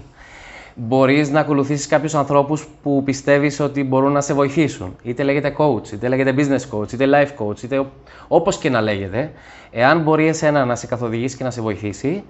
[0.76, 4.96] Μπορείς να ακολουθήσεις κάποιους ανθρώπους που πιστεύεις ότι μπορούν να σε βοηθήσουν.
[5.04, 7.92] Είτε λέγεται coach, είτε λέγεται business coach, είτε life coach, είτε ο-
[8.28, 9.32] όπως και να λέγεται.
[9.72, 12.24] Εάν μπορεί εσένα να σε καθοδηγήσει και να σε βοηθήσει,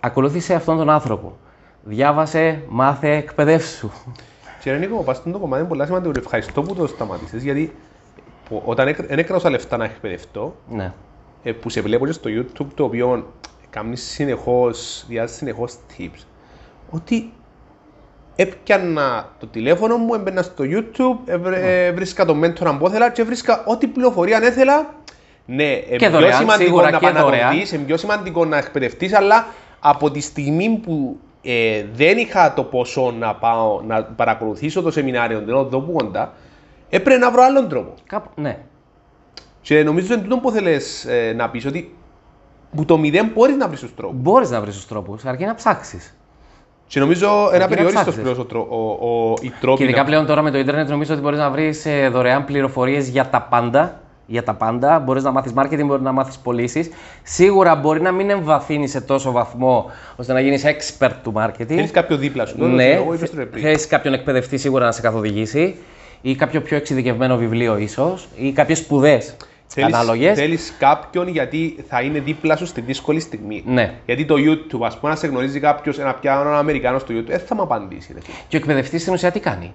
[0.00, 1.36] ακολούθησε αυτόν τον άνθρωπο.
[1.82, 3.90] Διάβασε, μάθε, εκπαιδεύσου.
[4.60, 6.12] Και ρε Νίκο, πας στο κομμάτι είναι πολύ σημαντικό.
[6.12, 7.76] και Ευχαριστώ που το σταματήσεις, γιατί
[8.48, 10.92] που- όταν έκ- δεν έκρανα λεφτά να εκπαιδευτώ, Ναι.
[11.44, 13.32] Ε, που σε βλέπω και στο YouTube, το οποίο
[13.70, 16.24] κάνει συνεχώς, διάζει συνεχώς tips,
[16.90, 17.32] ότι
[18.36, 23.64] έπιανα το τηλέφωνο μου, έμπαινα στο YouTube, έβρε- βρίσκα τον μέντορα που ήθελα και βρίσκα
[23.66, 24.94] ό,τι πληροφορία αν ήθελα.
[25.46, 27.30] Ναι, είναι πιο δωρεάν, σημαντικό σίγουρα να και δωρεάν.
[27.30, 29.46] παναγωγείς, είναι πιο σημαντικό να εκπαιδευτείς, αλλά
[29.80, 35.40] από τη στιγμή που ε, δεν είχα το ποσό να πάω να παρακολουθήσω το σεμινάριο
[35.40, 36.32] την οδό που κοντά,
[36.88, 37.94] έπρεπε να βρω άλλον τρόπο.
[38.06, 38.58] Κάπου, ναι.
[39.64, 41.94] Και νομίζω είναι τούτο που θέλεις ε, να πεις ότι
[42.76, 44.16] που το μηδέν μπορείς να βρεις τους τρόπους.
[44.20, 46.14] Μπορείς να βρεις τους τρόπους, αρκεί να ψάξεις.
[46.86, 48.22] Και νομίζω ένα να περιόριστος ψάξεις.
[48.22, 50.88] πλέον ο, τρό- ο, ο, οι τρόποι Και ειδικά να- πλέον τώρα με το ίντερνετ
[50.88, 54.00] νομίζω ότι μπορείς να βρεις ε, δωρεάν πληροφορίες για τα πάντα.
[54.26, 54.98] Για τα πάντα.
[54.98, 56.90] Μπορείς να μάθεις marketing, μπορείς να μάθεις πωλήσεις.
[57.22, 61.66] Σίγουρα μπορεί να μην εμβαθύνεις σε τόσο βαθμό ώστε να γίνεις expert του marketing.
[61.66, 62.64] Θέλεις κάποιο δίπλα σου.
[62.66, 63.62] ναι, εγώ είπες το ρε πριν.
[63.62, 65.76] θέλεις κάποιον εκπαιδευτή σίγουρα να σε καθοδηγήσει
[66.20, 70.38] ή κάποιο πιο εξειδικευμένο βιβλίο ίσως ή κάποιες σπουδές Θέλεις, ανάλογες.
[70.38, 73.62] θέλεις κάποιον γιατί θα είναι δίπλα σου στη δύσκολη στιγμή.
[73.66, 73.94] Ναι.
[74.06, 77.26] Γιατί το YouTube, ας πούμε, να σε γνωρίζει κάποιος, ένα πιάνο έναν Αμερικάνο στο YouTube,
[77.26, 78.12] δεν θα μου απαντήσει.
[78.12, 78.20] Ρε.
[78.20, 78.36] φίλε.
[78.48, 79.74] Και ο εκπαιδευτής στην ουσία τι κάνει;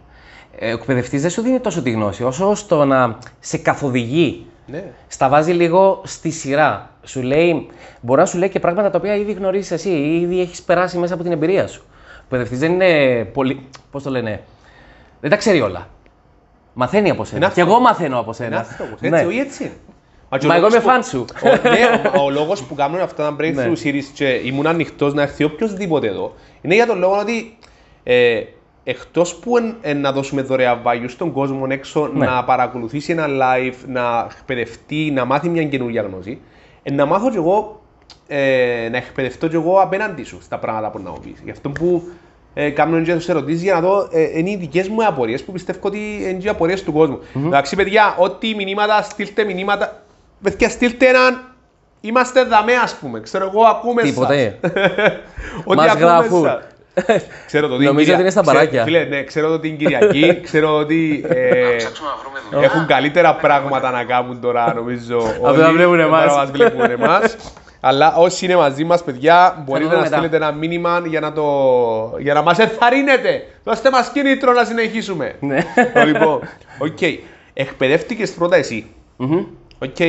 [0.60, 4.46] Ε, Ο εκπαιδευτής δεν σου δίνει τόσο τη γνώση, όσο στο να σε καθοδηγεί.
[4.66, 4.84] Ναι.
[5.08, 6.90] Στα βάζει λίγο στη σειρά.
[7.04, 7.68] Σου λέει,
[8.02, 10.98] μπορεί να σου λέει και πράγματα τα οποία ήδη γνωρίζεις εσύ ή ήδη έχεις περάσει
[10.98, 11.84] μέσα από την εμπειρία σου.
[11.88, 13.68] Ο εκπαιδευτής δεν είναι πολύ.
[13.92, 14.42] Πώς το λένε.
[15.22, 15.88] Δεν τα ξέρει όλα.
[16.82, 17.38] Μαθαίνει από σένα.
[17.46, 17.72] Είναι Και αυτό.
[17.74, 18.60] εγώ μαθαίνω από Είναι σένα.
[18.60, 19.08] αυτό, Ναι.
[19.18, 19.72] έτσι, όχι έτσι είναι.
[20.40, 21.26] και ο Μα εγώ λόγος είμαι που- φαν σου.
[21.44, 23.72] Ο, ναι, ο, ο λόγος που κάνουν αυτά τα breakthrough Ναι.
[23.84, 27.58] series και ήμουν ανοιχτός να έρθει οποιοδήποτε εδώ είναι για τον λόγο ότι
[28.04, 28.42] ε,
[28.84, 32.26] εκτός που εν, εν να δώσουμε δωρεάν value στον κόσμο έξω Ναι.
[32.26, 36.42] να παρακολουθήσει ένα live, να εκπαιδευτεί, να μάθει μια καινούργια γνώση,
[36.84, 37.82] ε, να μάθω κι εγώ,
[38.28, 41.42] ε, να εκπαιδευτώ κι εγώ απέναντι σου στα πράγματα που να μου πεις.
[41.44, 42.04] Γι' αυτό που
[42.54, 45.52] ε, κάνουν και τις ερωτήσεις για να δω, ε, είναι οι δικές μου απορίες που
[45.52, 45.98] πιστεύω ότι
[46.30, 47.20] είναι οι απορίες του κόσμου.
[47.46, 50.02] Εντάξει παιδιά, ό,τι μηνύματα, στείλτε μηνύματα,
[50.44, 51.44] παιδιά στείλτε έναν,
[52.02, 54.10] είμαστε δαμέ ας πούμε, ξέρω εγώ ακούμε σας.
[54.12, 54.60] Τίποτε.
[55.64, 56.44] Ότι Μας ακούμε γράφουν.
[56.44, 56.64] σας.
[57.46, 58.84] Ξέρω το ότι Νομίζω Κυρια- ότι είναι στα ξέρω- μπαράκια.
[58.84, 61.76] Φίλε, ναι, ξέρω ότι είναι Κυριακή, ξέρω ότι ε,
[62.62, 65.18] έχουν καλύτερα πράγματα να κάνουν τώρα, νομίζω.
[65.44, 66.00] Από το να βλέπουν
[66.90, 67.36] εμάς.
[67.82, 68.12] Τώρα μας βλέπουν εμάς.
[68.12, 70.16] Αλλά όσοι είναι μαζί μας, παιδιά, μπορείτε δούμε να μετά.
[70.16, 71.46] στείλετε ένα μήνυμα για να, το...
[72.20, 73.46] για να μας ενθαρρύνετε.
[73.64, 75.36] Δώστε μας κίνητρο να συνεχίσουμε.
[75.40, 75.66] Ναι.
[76.06, 76.40] λοιπόν,
[76.80, 77.02] οκ.
[77.54, 78.86] Εκπαιδεύτηκες πρώτα εσύ.
[79.18, 79.46] Μμμ.
[79.80, 80.00] Οκ.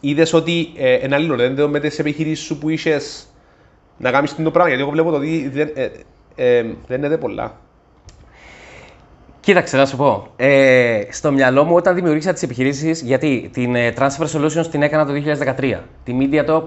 [0.00, 3.26] Είδες ότι ε, ένα αλληλένδετο με τις επιχειρήσεις σου που είχες
[3.96, 5.90] να κάνεις το πράγμα, γιατί εγώ βλέπω το ότι δεν, ε,
[6.34, 7.60] ε, δεν είναι πολλά.
[9.40, 10.26] Κοίταξε, να σου πω.
[10.36, 15.06] Ε, στο μυαλό μου, όταν δημιούργησα τις επιχειρήσεις, γιατί την ε, Transfer Solutions την έκανα
[15.06, 15.12] το
[15.60, 16.62] 2013, τη Mediatop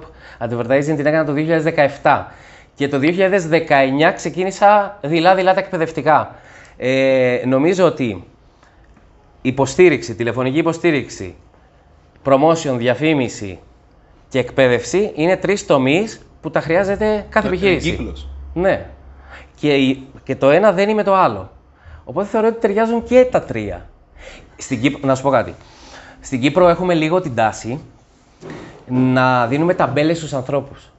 [0.47, 1.33] Advertising την έκανα το
[2.03, 2.23] 2017
[2.75, 6.35] και το 2019 ξεκίνησα δειλά-δειλά τα εκπαιδευτικά.
[6.77, 8.23] Ε, νομίζω ότι
[9.41, 11.35] υποστήριξη, τηλεφωνική υποστήριξη,
[12.25, 13.59] promotion, διαφήμιση
[14.29, 17.89] και εκπαίδευση είναι τρεις τομείς που τα χρειάζεται κάθε επιχείρηση.
[17.89, 18.27] Κύκλος.
[18.53, 18.85] Ναι.
[19.55, 21.51] Και, η- και το ένα δεν είναι με το άλλο.
[22.03, 23.89] Οπότε θεωρώ ότι ταιριάζουν και τα τρία.
[24.57, 25.55] Στην Κύπρο, να σου πω κάτι.
[26.21, 27.79] Στην Κύπρο έχουμε λίγο την τάση
[28.87, 30.91] να δίνουμε ταμπέλες στους ανθρώπους.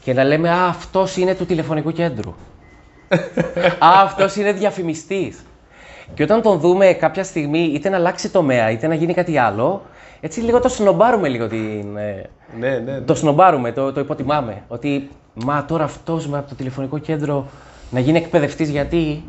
[0.00, 2.34] Και να λέμε «Α, αυτός είναι του τηλεφωνικού κέντρου».
[3.86, 5.44] «Α, αυτός είναι διαφημιστής».
[6.14, 9.82] Και όταν τον δούμε κάποια στιγμή είτε να αλλάξει τομέα είτε να γίνει κάτι άλλο,
[10.20, 12.78] έτσι λίγο το σνομπάρουμε λίγο την, ε, Ναι, ναι.
[12.78, 13.00] ναι.
[13.00, 14.62] το σνομπάρουμε, το, το υποτιμάμε.
[14.68, 17.46] Ότι μα τώρα αυτός από το τηλεφωνικό κέντρο
[17.90, 19.24] να γίνει εκπαιδευτής γιατί;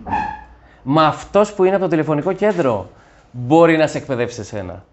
[0.90, 2.90] Μα αυτός που είναι από το τηλεφωνικό κέντρο
[3.32, 4.86] μπορεί να σε εκπαιδεύσει εσένα.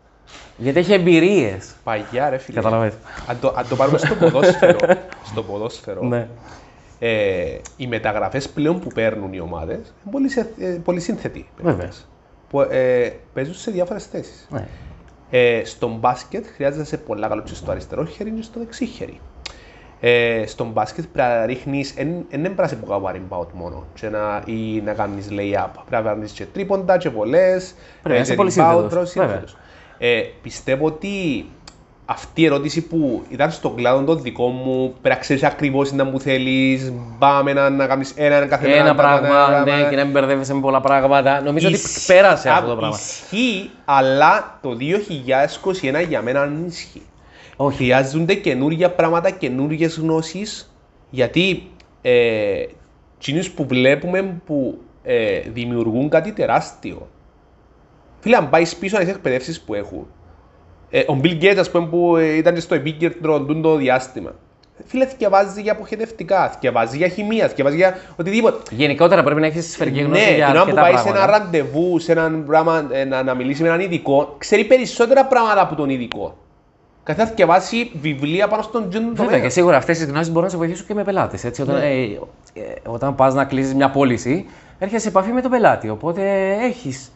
[0.57, 1.75] Γιατί έχει εμπειρίες.
[1.85, 2.57] Παγιά ρε φίλε.
[2.57, 2.97] Καταλαβαίνετε.
[3.27, 4.79] Αν το, αν το πάρουμε στο ποδόσφαιρο,
[5.31, 6.29] στο ποδόσφαιρο Ναι.
[6.99, 11.47] ε, οι μεταγραφές πλέον που παίρνουν οι ομάδες είναι πολύ, σε, ε, πολύ σύνθετοι.
[11.63, 11.89] Βέβαια.
[12.49, 14.47] Που, ε, παίζουν σε διάφορες θέσεις.
[14.51, 14.67] Ναι.
[15.31, 18.87] Ε, στον μπάσκετ χρειάζεται να είσαι πολλά καλό και στο αριστερό χέρι και στο δεξί
[18.87, 19.21] χέρι.
[20.07, 24.09] Ε, στον μπάσκετ πρέπει να ρίχνεις, δεν είναι πρέπει να σε βγάλει out μόνο και
[24.09, 25.69] να, ή να κάνεις lay-up.
[25.89, 29.13] Πρέπει να κάνεις και τρίποντα και βολές, Πρέπει να είσαι και πολύ rebound, σύνθετος, τρως,
[29.13, 29.29] βέβαια.
[29.29, 29.57] σύνθετος.
[29.99, 31.47] Ε, πιστεύω ότι
[32.05, 35.95] αυτή η ερώτηση που ήταν στον κλάδο το δικό μου, πρέπει να ξέρεις ακριβώς τι
[35.95, 39.97] να μου θέλεις, πάμε να, να κάνεις ένα καθένα Ένα πράγμα, πράγμα, ένα ναι, και
[39.97, 41.41] να μην μπερδεύεσαι με πολλά πράγματα.
[41.43, 42.97] Νομίζω ότι Ισ- πέρασε αυτό Α, το πράγμα.
[42.97, 44.77] Ισχύει, αλλά το
[46.03, 47.03] 2021 για μένα δεν ισχύει.
[47.57, 47.77] Όχι.
[47.77, 50.75] Χρειάζονται καινούργια πράγματα, καινούργιε γνώσεις,
[51.11, 51.71] γιατί
[52.03, 52.65] ε,
[53.17, 57.09] εκείνους που βλέπουμε που ε, δημιουργούν κάτι τεράστιο.
[58.21, 60.07] Φίλε, αν πάεις πίσω στις εκπαιδεύσεις που έχουν.
[60.91, 64.35] Ε, ο Bill Gates, ας πούμε, που ε, ήταν στο επίκεντρο τούτο το διάστημα.
[64.87, 68.63] Φίλε, θυκευάζει για αποχετευτικά, θυκευάζει για χημεία, θυκευάζει για οτιδήποτε.
[68.71, 71.19] Γενικότερα πρέπει να έχεις σφαιρική γνώση Ναι, για την ώρα που αρκετά πάει σε ένα
[71.19, 71.39] πράγματα.
[71.39, 75.75] ραντεβού, σε έναν πράγμα, ε, να, να μιλήσει με έναν ειδικό, ξέρει περισσότερα πράγματα από
[75.75, 76.37] τον ειδικό.
[77.05, 79.41] Καθώς θα διαβάσει βιβλία πάνω στον τζιν Βέβαια τομέα.
[79.41, 81.45] και σίγουρα αυτές οι γνώσεις μπορούν να σε βοηθήσουν και με πελάτες.
[81.45, 81.87] Όταν, Ναι.
[81.87, 82.03] ε,
[82.55, 84.47] ε, όταν πας να κλείσεις μια πώληση,
[84.79, 85.89] έρχεσαι σε επαφή με τον πελάτη.
[85.89, 87.13] Οπότε έχεις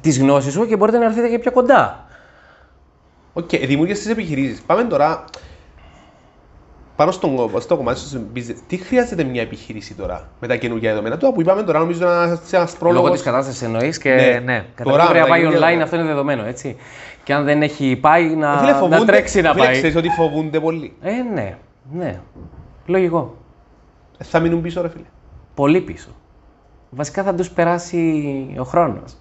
[0.00, 2.04] τις γνώσεις σου και μπορείτε να έρθετε και πιο κοντά.
[3.32, 4.60] OK, okay, δημιούργησε τις επιχειρήσεις.
[4.62, 5.24] Πάμε τώρα
[7.00, 8.56] πάνω στον, στο κομμάτι του business.
[8.66, 12.38] Τι χρειάζεται μια επιχείρηση τώρα με τα καινούργια δεδομένα; Τώρα που είπαμε τώρα, νομίζω να
[12.44, 13.02] είσαι ένας πρόλογο.
[13.02, 14.40] Λόγω της κατάστασης εννοείς και Ναι.
[14.44, 16.44] ναι, Τώρα, καταρχήν πρέπει να πάει με τα online, καινούργια- αυτό είναι δεδομένο.
[16.44, 16.76] Έτσι.
[17.24, 19.72] Και αν δεν έχει πάει, να, Φίλε, να φοβούνται- τρέξει να φίλε, πάει.
[19.72, 20.96] Ξέρεις ότι φοβούνται πολύ.
[21.02, 21.56] Ε, ναι,
[21.92, 22.20] ναι.
[22.86, 23.36] Λογικό.
[24.18, 25.04] Ε, Θα μείνουν πίσω, ρε φίλε.
[25.54, 26.08] Πολύ πίσω.
[26.90, 29.12] Βασικά θα τους περάσει ο χρόνος.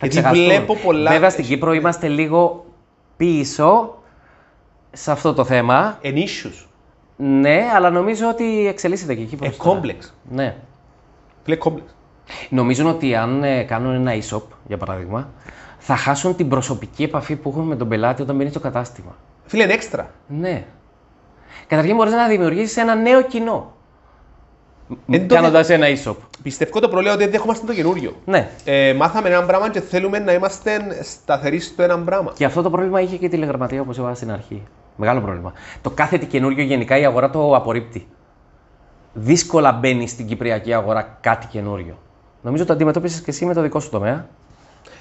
[0.00, 1.10] Γιατί βλέπω πολλά.
[1.10, 2.64] Βέβαια στην Κύπρο είμαστε λίγο
[3.16, 3.94] πίσω
[4.96, 5.98] σε αυτό το θέμα.
[6.00, 6.64] Εν issues.
[7.16, 9.80] Ναι, αλλά νομίζω ότι εξελίσσεται και εκεί Ε, προς τώρα.
[9.80, 9.96] complex.
[10.30, 10.56] Ναι.
[11.44, 11.82] Φίλε, complex.
[12.48, 15.28] Νομίζουν ότι αν ε, κάνουν ένα e-shop, για παράδειγμα,
[15.78, 19.16] θα χάσουν την προσωπική επαφή που έχουν με τον πελάτη όταν μπαίνει στο κατάστημα.
[19.46, 20.10] Φίλε, είναι έξτρα.
[20.28, 20.64] Ναι.
[21.66, 23.72] Καταρχήν μπορείς να δημιουργήσεις ένα νέο κοινό.
[25.10, 26.14] Εν το Κάνοντας ένα e-shop.
[26.42, 28.12] Πιστεύω το πρόβλημα ότι δεν δεχόμαστε το καινούριο.
[28.24, 28.48] Ναι.
[28.64, 32.32] Ε, μάθαμε ένα πράγμα και θέλουμε να είμαστε σταθεροί στο ένα πράγμα.
[32.36, 34.62] Και αυτό το πρόβλημα είχε και η τηλεγραμματεία όπως είπα στην αρχή.
[34.96, 35.52] Μεγάλο πρόβλημα.
[35.82, 38.06] Το κάθε τι καινούριο γενικά η αγορά το απορρίπτει.
[39.14, 41.98] Δύσκολα μπαίνει στην κυπριακή αγορά κάτι καινούριο.
[42.42, 44.26] Νομίζω το αντιμετώπισες και εσύ με το δικό σου τομέα.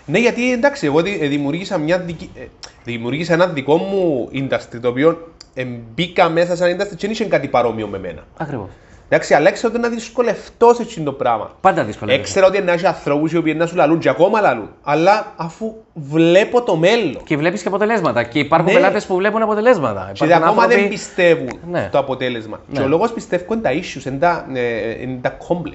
[0.06, 2.46] Ναι, γιατί εντάξει, εγώ δη- ε, δημιούργησα, μια δική, ε,
[2.84, 7.12] δημιούργησα ένα δικό μου industry το οποίο ε, μπήκα μέσα σε ένα industry και δεν
[7.12, 8.24] είχε κάτι παρόμοιο με μένα.
[8.38, 8.68] Ακριβώς.
[9.10, 11.52] Εντάξει, αλλά έξερα ότι να δυσκολευτώς σε εκείνο το πράγμα.
[11.62, 12.14] Πάντα δύσκολα.
[12.14, 14.70] Έξερα ότι να έχεις ανθρώπους οι οποίοι να σου λαλούν και ακόμα λαλούν.
[14.84, 17.24] Αλλά αφού βλέπω το μέλλον.
[17.24, 18.24] Και βλέπεις και αποτελέσματα.
[18.24, 18.76] Και υπάρχουν Ναι.
[18.80, 20.12] πελάτες που βλέπουν αποτελέσματα.
[20.14, 21.90] Και Υπάρχουν ακόμα άνθρωποι- δεν πιστεύουν Ναι.
[21.92, 22.60] το αποτέλεσμα.
[22.72, 25.74] Και ο λόγος πιστεύω είναι τα issues, είναι τα, ε, είναι τα complex.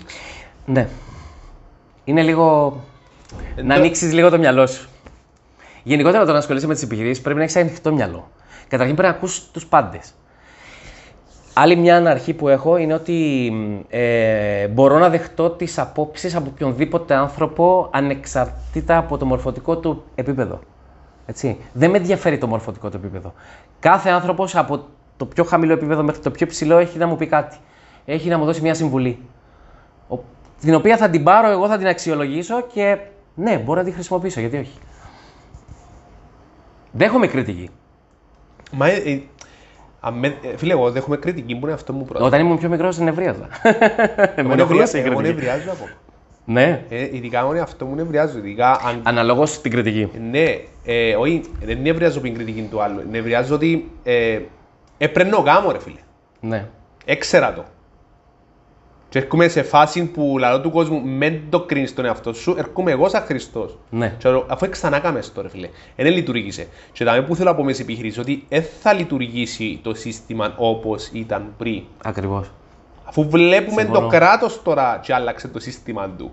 [0.66, 0.88] Ναι.
[2.04, 2.76] Είναι λίγο.
[3.56, 4.88] Ε, να το- ανοίξεις λίγο το μυαλό σου.
[5.82, 8.30] Γενικότερα, όταν ασχολείσαι με τις επιχειρήσεις, πρέπει να έχεις ανοιχτό μυαλό.
[8.68, 10.14] Καταρχήν πρέπει να ακούσει τους πάντες.
[11.62, 13.52] Άλλη μια αρχή που έχω είναι ότι
[13.88, 20.58] ε, μπορώ να δεχτώ τις απόψεις από οποιονδήποτε άνθρωπο ανεξαρτήτα από το μορφωτικό του επίπεδο.
[21.26, 21.56] Έτσι.
[21.72, 23.34] Δεν με ενδιαφέρει το μορφωτικό του επίπεδο.
[23.78, 24.84] Κάθε άνθρωπος από
[25.16, 27.56] το πιο χαμηλό επίπεδο μέχρι το πιο ψηλό έχει να μου πει κάτι.
[28.04, 29.18] Έχει να μου δώσει μια συμβουλή.
[30.08, 30.18] Ο-
[30.60, 32.98] την οποία θα την πάρω εγώ, θα την αξιολογήσω και
[33.34, 34.40] ναι, μπορώ να τη χρησιμοποιήσω.
[34.40, 34.78] Γιατί όχι.
[36.92, 37.70] Δέχομαι κριτική.
[38.72, 39.20] Μα, ε, ε,
[40.00, 42.24] αμέ, ε, φίλε, εγώ δέχομαι κριτική που είναι αυτό μου πρώτα.
[42.24, 43.48] Όταν ήμουν πιο μικρός, νευρίαζα.
[43.62, 45.34] Με Εγώ ενοχλούσε η νευριάζω- Εγώ κριτική.
[45.46, 45.90] νευριάζω ακόμα.
[46.44, 46.84] Ναι.
[46.88, 48.38] Ε, ειδικά μόνο αυτό μου νευριάζω.
[48.38, 50.08] Ειδικά αν Αναλόγως στην κριτική.
[50.30, 50.44] Ναι,
[50.84, 53.02] ε, όχι, δεν νευριάζω από την κριτική του άλλου.
[53.10, 54.38] Νευριάζω ότι ε,
[54.98, 55.98] έπαιρνε ο γάμο, ρε φίλε.
[56.40, 56.66] Ναι.
[57.04, 57.64] Έξερα το.
[59.10, 62.90] Και έρχομαι σε φάση που λαλό του κόσμου μεν το κρίνεις τον εαυτό σου, έρχομαι
[62.90, 63.78] εγώ σαν Χριστός.
[63.90, 64.14] Ναι.
[64.18, 66.66] Και λέω, αφού ξανά κάμε το ρε φίλε, δεν λειτουργήσε.
[66.92, 71.52] Και τα που θέλω από μέσα επιχειρήσεις ότι δεν θα λειτουργήσει το σύστημα όπως ήταν
[71.58, 71.82] πριν.
[72.04, 72.50] Ακριβώς.
[73.04, 74.00] Αφού βλέπουμε Συμφωνώ.
[74.00, 76.32] το κράτος τώρα και άλλαξε το σύστημα του.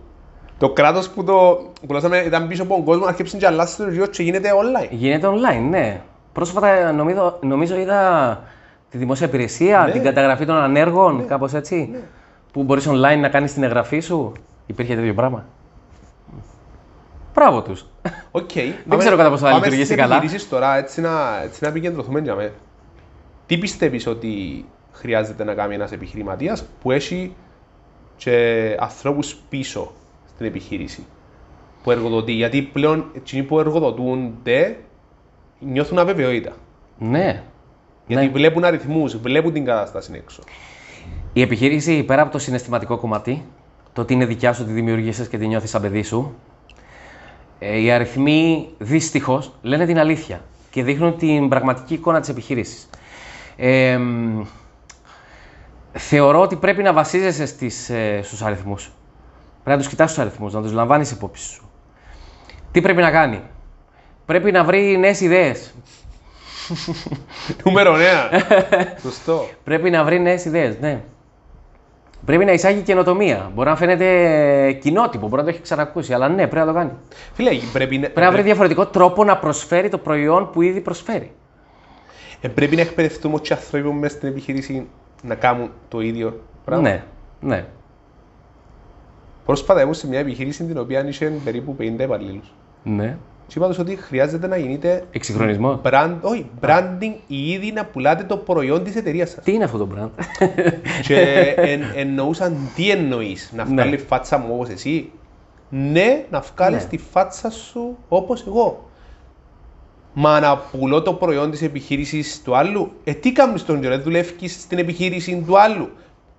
[0.57, 3.89] Το κράτος που το που λάσαμε, ήταν πίσω από τον κόσμο, άρχεψε και αλλάσσει το
[3.89, 4.89] γιο και γίνεται online.
[4.89, 6.01] Γίνεται online, ναι.
[6.33, 8.41] Πρόσφατα νομίζω, νομίζω είδα
[8.89, 9.91] τη δημόσια υπηρεσία, Ναι.
[9.91, 11.95] την καταγραφή των ανέργων, κάπως έτσι.
[12.51, 14.31] Που μπορείς online να κάνεις την εγγραφή σου.
[14.65, 15.45] Υπήρχε τέτοιο πράγμα;
[17.33, 17.85] Μπράβο τους.
[18.31, 18.51] Οκ.
[18.85, 20.15] Δεν ξέρω κατά πόσο θα λειτουργήσει καλά.
[20.17, 22.51] Πάμε στις τώρα, έτσι να, έτσι να επικεντρωθούμε για μένα.
[23.45, 27.35] Τι πιστεύεις ότι χρειάζεται να κάνει ένας επιχειρηματίας που έχει
[28.17, 29.91] και ανθρώπους πίσω
[30.33, 31.05] στην επιχείρηση
[31.83, 34.77] που εργοδοτεί; Γιατί πλέον εκείνοι που εργοδοτούνται
[35.59, 36.51] νιώθουν αβεβαιότητα.
[36.97, 37.43] Ναι.
[38.07, 38.31] Γιατί Ναι.
[38.31, 40.41] βλέπουν αριθμούς, βλέπουν την κατάσταση έξω.
[41.33, 43.45] Η επιχείρηση πέρα από το συναισθηματικό κομμάτι,
[43.93, 46.35] το ότι είναι δικιά σου, τη δημιούργησες και τη νιώθεις σαν παιδί σου,
[47.59, 52.89] ε, οι αριθμοί δυστυχώς λένε την αλήθεια και δείχνουν την πραγματική εικόνα της επιχείρησης.
[53.55, 54.41] Ε, μ,
[55.91, 58.91] θεωρώ ότι πρέπει να βασίζεσαι στις, ε, στους αριθμούς.
[59.63, 61.69] Πρέπει να τους κοιτάς τους αριθμούς, να τους λαμβάνεις υπόψη σου.
[62.71, 63.41] Τι πρέπει να κάνει;
[64.27, 65.73] Πρέπει να βρει νέες ιδέες.
[67.65, 67.97] Νούμερο 9.
[69.01, 69.45] Σωστό.
[69.63, 71.01] Πρέπει να βρει νέες ιδέες, ναι.
[72.25, 73.51] Πρέπει να εισάγει καινοτομία.
[73.53, 76.91] Μπορεί να φαίνεται κοινότυπο, μπορεί να το έχει ξανακούσει, αλλά ναι, πρέπει να το κάνει.
[77.33, 81.31] Φίλε, πρέπει, να- Πρέπει να βρει διαφορετικό τρόπο να προσφέρει το προϊόν που ήδη προσφέρει.
[82.41, 84.87] ε, πρέπει να εκπαιδευτούμε και άνθρωποι που μέσα στην επιχείρηση
[85.23, 86.89] να κάνουν το ίδιο πράγμα.
[86.89, 87.03] Ναι,
[87.39, 87.65] ναι.
[89.45, 92.53] Πρόσφατα ήμουν σε μια επιχείρηση την οποία είχε περίπου 50 υπαλλήλους.
[92.83, 93.17] ναι.
[93.47, 95.81] Και είπα τους ότι χρειάζεται να γίνετε Εξυγχρονισμό.
[95.83, 99.43] brand, όχι, branding ή ήδη να πουλάτε το προϊόν της εταιρείας σας.
[99.43, 100.09] Τι είναι αυτό το brand;
[101.07, 101.19] και
[101.57, 103.69] εν, εννοούσαν τι εννοείς, να Ναι.
[103.73, 105.11] βγάλει φάτσα μου όπως εσύ.
[105.69, 106.89] Ναι, να βγάλεις Ναι.
[106.89, 108.89] τη φάτσα σου όπως εγώ.
[110.13, 112.91] Μα να πουλώ το προϊόν της επιχείρησης του άλλου.
[113.03, 115.89] Ε, τι κάνεις τον καιρό, δουλεύεις στην επιχείρηση του άλλου.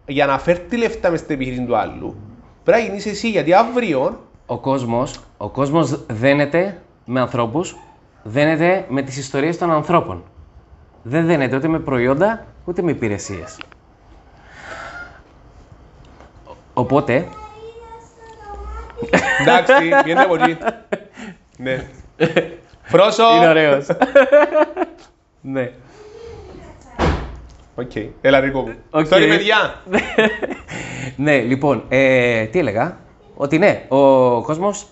[0.07, 2.16] Για να φέρεις λεφτά μες στην επιχείρηση του άλλου.
[2.64, 7.77] Πρέπει να γίνεις εσύ, γιατί αύριο ο κόσμος, ο κόσμος δένεται με ανθρώπους,
[8.23, 10.25] δένεται με τις ιστορίες των ανθρώπων.
[11.03, 13.59] Δεν δένεται ούτε με προϊόντα, ούτε με υπηρεσίες.
[16.47, 17.27] Ο- Οπότε,
[19.40, 20.57] Εντάξει, βγαίνει από εκεί.
[21.59, 21.87] ναι.
[22.83, 23.37] Φρόσο!
[23.37, 23.87] Είναι ωραίος.
[25.40, 25.73] ναι.
[27.75, 27.90] Οκ,
[28.21, 28.75] έλα Ρίκο μου.
[28.90, 29.07] OK.
[29.07, 29.83] Sorry παιδιά.
[31.16, 32.99] ναι, λοιπόν, ε, τι έλεγα;
[33.37, 34.87] Ότι ναι, ο κόσμος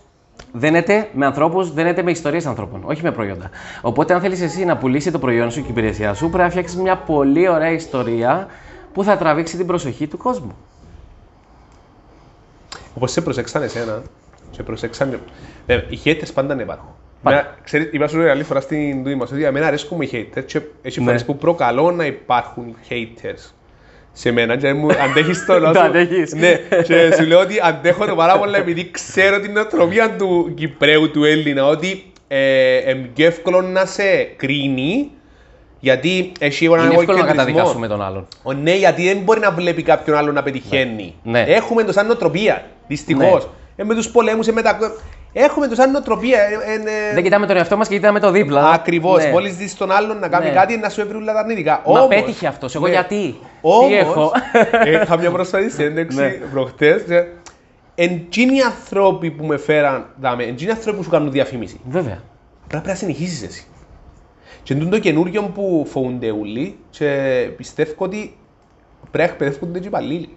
[0.53, 3.51] δένεται με ανθρώπους, δένεται με ιστορίες ανθρώπων, όχι με προϊόντα.
[3.81, 6.51] Οπότε, αν θέλεις εσύ να πουλήσει το προϊόν σου και η υπηρεσία σου, πρέπει να
[6.51, 8.47] φτιάξεις μια πολύ ωραία ιστορία
[8.93, 10.57] που θα τραβήξει την προσοχή του κόσμου.
[12.95, 14.03] Όπως σε προσέξαν εσένα,
[14.51, 15.21] σε προσέξαν...
[15.67, 16.89] Ε, οι haters πάντα να υπάρχουν.
[17.23, 17.39] Πάντα.
[17.39, 20.61] Εμένα, Ξέρεις, είπα σου άλλη φορά στην δούη μας ότι εμένα αρέσκουν οι haters και
[20.83, 21.07] έχει Ναι.
[21.07, 23.51] φορές που προκαλώ να υπάρχουν haters
[24.19, 25.85] σε μένα και μου αντέχεις το λόγο Το σου.
[25.85, 26.35] αντέχεις.
[26.35, 26.53] Ναι,
[26.87, 31.25] και σου λέω ότι αντέχω το πάρα πολύ επειδή ξέρω την νοοτροπία του Κυπρέου, του
[31.25, 35.11] Έλληνα, ότι ε, ε, πιο εύκολο να σε κρίνει
[35.81, 37.45] γιατί έχει έναν Είναι εύκολο να εγωκεντρισμό.
[37.45, 38.27] καταδικάσουμε τον άλλον.
[38.43, 41.15] Ο, ναι, γιατί δεν μπορεί να βλέπει κάποιον άλλο να πετυχαίνει.
[41.23, 41.41] Ναι.
[41.41, 42.65] Έχουμε το σαν νοοτροπία.
[42.87, 43.45] Δυστυχώς.
[43.45, 43.83] Ναι.
[43.83, 44.79] Ε, με τους πολέμους, ε, με τα...
[45.39, 46.39] Έχουμε το σαν νοοτροπία.
[46.41, 46.55] Ε,
[47.11, 48.71] ε, Δεν κοιτάμε τον εαυτό μας και κοιτάμε το δίπλα.
[48.71, 49.25] Ακριβώς.
[49.25, 49.31] Ναι.
[49.31, 50.53] Μόλις δεις τον άλλον να κάνει Ναι.
[50.53, 51.83] κάτι, να σου έβρει όλα τα αρνητικά.
[51.87, 52.91] Μα Όμως- πέτυχε αυτός, εγώ Ναι.
[52.93, 54.33] γιατί; Όμως, Τι έχω;
[54.85, 56.29] ε, είχα μια πρόσφατη συνέντευξη Ναι.
[56.29, 57.03] προχτές.
[57.03, 57.25] και
[57.95, 61.81] Εντζίνοι άνθρωποι που με φέραν, δάμε, εντζίνοι άνθρωποι που σου κάνουν διαφήμιση.
[61.89, 62.23] Βέβαια.
[62.69, 63.67] Πρέπει να συνεχίσει εσύ.
[64.63, 67.07] Και είναι το καινούριο που φοβούνται όλοι και
[67.57, 68.37] πιστεύω ότι
[69.11, 70.29] πρέπει να εκπαιδεύονται και οι υπαλλήλοι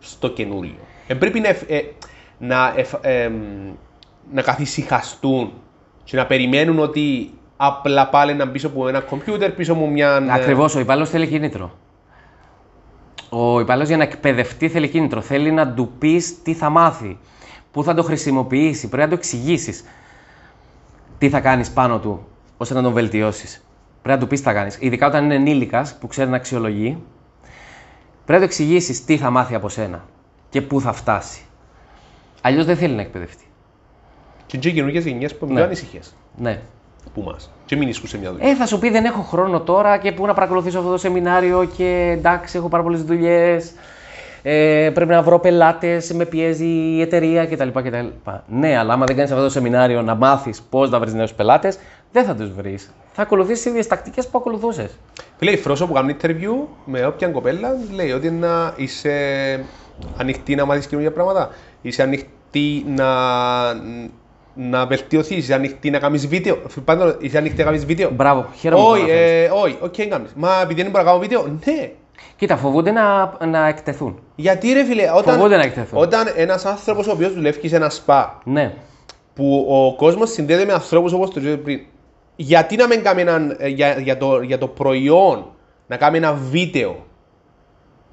[0.00, 0.74] στο καινούριο.
[1.06, 1.80] Ε, πρέπει να, εφ- ε,
[2.38, 3.34] να, εφ- εμ,
[4.32, 5.52] να καθησυχαστούν
[6.04, 10.26] και να περιμένουν ότι απλά πάλι να πίσω από ένα κομπιούτερ, πίσω από μια...
[10.28, 11.72] ε, Ακριβώς, ο υπάλληλος θέλει κίνητρο.
[13.28, 15.20] Ο υπάλληλος για να εκπαιδευτεί θέλει κίνητρο.
[15.20, 17.18] Θέλει να του πεις τι θα μάθει,
[17.70, 19.84] πού θα το χρησιμοποιήσει, πρέπει να το εξηγήσεις.
[21.18, 23.64] Τι θα κάνεις πάνω του ώστε να τον βελτιώσεις.
[24.02, 24.76] Πρέπει να του πεις τι θα κάνεις.
[24.80, 27.02] Ειδικά όταν είναι ενήλικας που ξέρει να αξιολογεί,
[28.24, 30.04] πρέπει να του εξηγήσεις τι θα μάθει από σένα
[30.48, 31.40] και πού θα φτάσει.
[32.40, 33.44] Αλλιώς δεν θέλει να εκπαιδευτεί.
[34.46, 35.54] Και είναι καινούργιες γενιές που έχουν Ναι.
[35.60, 36.60] πιο ανησυχίες Ναι.
[37.14, 37.50] που μας.
[37.66, 38.48] Και μην ίσκουν σε μια δουλειά.
[38.48, 41.68] Ε, θα σου πει δεν έχω χρόνο τώρα και πού να παρακολουθήσω αυτό το σεμινάριο
[41.76, 43.72] και εντάξει, έχω πάρα πολλές δουλειές.
[44.42, 47.68] Ε, πρέπει να βρω πελάτες, με πιέζει η εταιρεία κτλ.
[47.68, 48.06] κτλ.
[48.46, 51.78] Ναι, αλλά άμα δεν κάνεις αυτό το σεμινάριο να μάθεις πώς να βρεις νέους πελάτες,
[52.12, 52.90] δεν θα τους βρεις.
[53.12, 54.98] Θα ακολουθήσεις τις ίδιες τακτικές που ακολουθούσες.
[55.36, 59.10] Φίλε, η Φρόσο που κάνει interview με όποια κοπέλα λέει ότι να είσαι
[60.16, 61.50] ανοιχτή να μάθεις καινούργια πράγματα.
[61.82, 63.06] Είσαι ανοιχτή να,
[64.56, 66.58] να βελτιωθείς, είσαι ανοιχτή να κάνεις βίντεο.
[66.84, 68.10] Πάντα είσαι ανοιχτή να κάνεις βίντεο.
[68.10, 69.46] Μπράβο, χαίρομαι που το Όχι, αναφέρεις.
[69.46, 70.32] ε, όχι, οκ, δεν κάνεις.
[70.36, 71.90] Μα επειδή δεν μπορώ να κάνω βίντεο, ναι.
[72.36, 74.18] Κοίτα, φοβούνται να, να εκτεθούν.
[74.34, 75.98] Γιατί ρε φίλε, όταν, Φοβούνται να εκτεθούν.
[75.98, 78.72] όταν ένας άνθρωπος ο οποίος δουλεύει σε ένα σπα, Ναι.
[79.34, 81.80] που ο κόσμος συνδέεται με ανθρώπους όπως το είπα πριν,
[82.36, 85.44] γιατί να μην κάνει έναν, ε, για, για, το, για το προϊόν,
[85.86, 87.04] να κάνει ένα βίντεο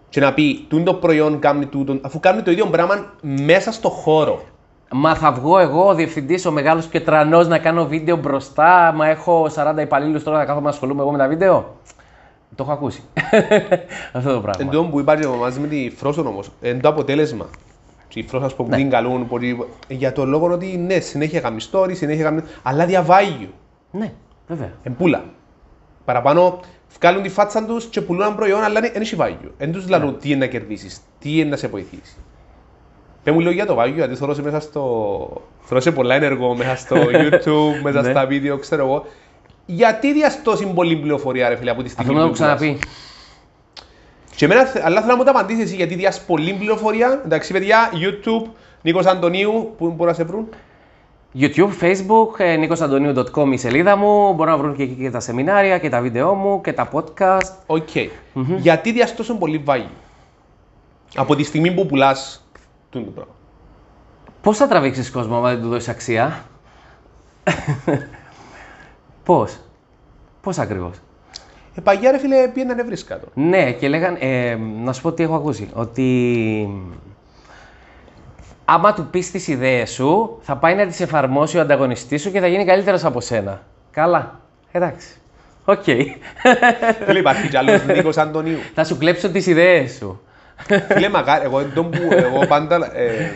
[0.09, 3.89] και να πει τούτο το προϊόν κάνει τούτο, αφού κάνει το ίδιο πράγμα μέσα στο
[3.89, 4.41] χώρο.
[4.95, 8.93] Μα θα βγω εγώ, ο διευθυντής, ο μεγάλος και τρανός, να κάνω βίντεο μπροστά.
[8.95, 11.75] Μα έχω 40 υπαλλήλους τώρα να κάθομαι να ασχολούμαι εγώ με τα βίντεο.
[12.55, 13.03] Το έχω ακούσει.
[14.13, 14.61] Αυτό το πράγμα.
[14.63, 17.45] Εν τω που είπα και μαζί με τη Φρόσον όμως, εν το αποτέλεσμα.
[18.07, 18.75] Και η Φρόσον ας πούμε Ναι.
[18.75, 23.49] την καλούν, πολύ, για το λόγο ότι ναι, συνέχεια κάνει story, συνέχεια κάνει, αλλά διαβάγει.
[23.91, 24.11] Ναι,
[24.47, 24.71] βέβαια.
[24.83, 25.23] Εμπούλα.
[26.05, 26.59] Παραπάνω
[26.99, 29.49] βγάλουν τη φάτσα τους και πουλούν ένα προϊόν, αλλά δεν έχει value.
[29.57, 29.97] Δεν τους Ναι.
[29.97, 32.15] λένε τι είναι να κερδίσεις, τι είναι να σε βοηθήσει.
[33.23, 35.41] Πες μου λίγο για το value, γιατί θέλω σε μέσα στο.
[35.61, 38.09] Θέλω σε πολλά ενεργό μέσα στο YouTube, μέσα Ναι.
[38.09, 39.05] στα βίντεο, ξέρω εγώ.
[39.65, 42.55] Γιατί δίας τόση πολλή πληροφορία, ρε φίλε, από τη στιγμή Αυτό να το που πουλάς.
[42.59, 42.79] ξαναπεί.
[44.35, 47.21] Και εμένα, θε- αλλά θέλω να μου το απαντήσεις εσύ, γιατί δίας πολλή πληροφορία.
[47.25, 48.49] Εντάξει, παιδιά, YouTube,
[48.81, 50.47] Νίκος Αντωνίου, πού μπορεί να σε βρουν;
[51.39, 54.33] YouTube, Facebook, ε, nikosantoniou.com η σελίδα μου.
[54.33, 57.51] Μπορούν να βρουν και εκεί και τα σεμινάρια και τα βίντεό μου και τα podcast.
[57.65, 57.89] OK.
[58.57, 59.89] Γιατί δίας τόσο πολύ value.
[61.15, 62.42] Από τη στιγμή που πουλάς
[62.99, 63.33] το πράγμα;
[64.41, 66.43] Πώς θα τραβήξεις κόσμο άμα δεν του δώσεις αξία;
[69.23, 69.57] Πώς;
[70.41, 70.95] Πώς ακριβώς;
[71.75, 73.27] Ε, παγιά ρε φίλε, πήγαινε να βρεις κάτω.
[73.33, 75.69] Ναι, και λέγαν, ε, να σου πω τι έχω ακούσει.
[75.73, 76.69] Ότι
[78.65, 82.39] άμα του πεις τις ιδέες σου, θα πάει να τις εφαρμόσει ο ανταγωνιστής σου και
[82.39, 83.61] θα γίνει καλύτερος από σένα.
[83.91, 84.39] Καλά.
[84.71, 85.07] Εντάξει.
[85.65, 85.83] Οκ.
[87.05, 88.57] Φίλε, υπάρχει κι άλλος Νίκος Αντωνίου.
[88.73, 90.21] θα σου κλέψω τις ιδέες σου.
[90.87, 93.31] Φίλε, μακάρι, εγώ, τον που, εγώ πάντα ε,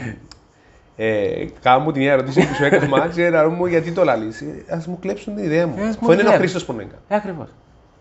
[0.99, 4.41] ε, κάνω μου την ίδια ερώτηση που σου έκανα και να μου γιατί το λαλείς.
[4.41, 5.75] Ε, Ας μου κλέψουν την ιδέα μου.
[5.77, 6.39] Ε, ας μου Αφού είναι ο κλέψουν.
[6.39, 6.99] Χρήστος που το έκανε.
[7.07, 7.47] Ε, ακριβώς.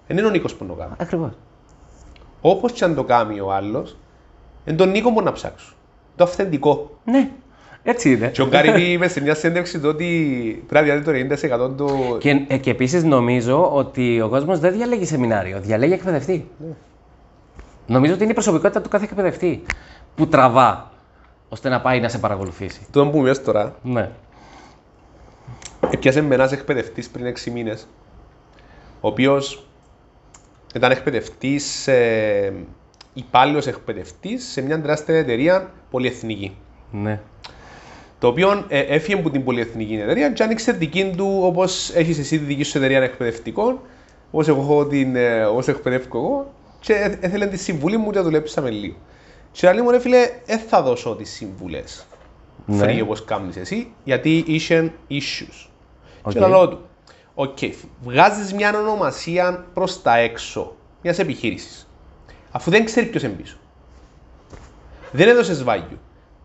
[0.07, 0.93] Δεν είναι ο Νίκος που το κάνει.
[0.97, 1.31] Ακριβώς.
[2.41, 3.97] Όπως και αν το κάνει ο άλλος,
[4.65, 5.73] είναι τον Νίκο που να ψάξω.
[6.17, 6.99] Το αυθεντικό.
[7.05, 7.29] Ναι.
[7.83, 8.29] Έτσι είναι.
[8.29, 12.17] Και ο Γκάρι είπε σε μια συνέντευξη το ότι πρέπει να διαλύει το 90% του...
[12.21, 16.49] Και, ε, και επίσης νομίζω ότι ο κόσμος δεν διαλέγει σεμινάριο, διαλέγει εκπαιδευτή.
[17.87, 19.63] Νομίζω ότι είναι η προσωπικότητα του κάθε εκπαιδευτή
[20.15, 20.91] που τραβά
[21.49, 22.87] ώστε να πάει να σε παρακολουθήσει.
[22.91, 24.11] Το που μου είπες τώρα, Ναι.
[25.91, 27.87] Επιάσε με ένας εκπαιδευτής πριν 6 μήνες,
[29.01, 29.67] ο οποίος
[30.75, 32.53] ήταν εκπαιδευτής, ε,
[33.15, 36.57] υπάλληλος εκπαιδευτής σε μια τεράστια εταιρεία πολυεθνική.
[36.91, 37.21] Ναι.
[38.19, 42.39] Το οποίο ε, έφυγε από την πολυεθνική εταιρεία και άνοιξε δική του όπως έχεις εσύ
[42.39, 43.81] τη δική σου εταιρεία εκπαιδευτικών,
[44.31, 46.53] όπως εγώ έχω την, ε, όπως εκπαιδεύω εγώ
[46.87, 48.97] και ε- ήθελε τη συμβουλή μου και δουλέψαμε λίγο.
[49.53, 52.07] Και λέει μου ρε φίλε, δεν θα δώσω τις συμβουλές
[52.67, 52.85] Ναι.
[52.85, 55.69] free όπως κάνεις εσύ, γιατί είχε issues.
[56.23, 56.33] OK.
[56.33, 56.81] Και λέω του,
[57.35, 57.59] οκ,
[58.03, 61.89] βγάζεις μια ονομασία προς τα έξω μιας επιχείρησης,
[62.51, 63.57] αφού δεν ξέρει ποιος είναι πίσω.
[65.13, 65.97] Δεν έδωσες value.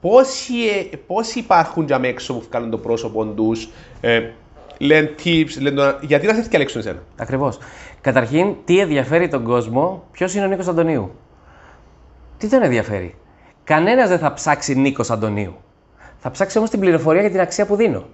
[0.01, 0.53] Πόσοι,
[0.91, 3.69] ε, πόσοι υπάρχουν για έξω που βγάλουν το πρόσωπο τους,
[4.01, 4.29] ε,
[4.81, 7.03] λένε tips, λένε το, γιατί να σε διαλέξουν εσένα.
[7.17, 7.57] Ακριβώς.
[8.01, 11.11] Καταρχήν, τι ενδιαφέρει τον κόσμο, ποιος είναι ο Νίκος Αντωνίου;
[12.37, 13.15] Τι τον ενδιαφέρει;
[13.63, 15.55] Κανένας δεν θα ψάξει Νίκος Αντωνίου.
[16.17, 18.05] Θα ψάξει όμως την πληροφορία για την αξία που δίνω.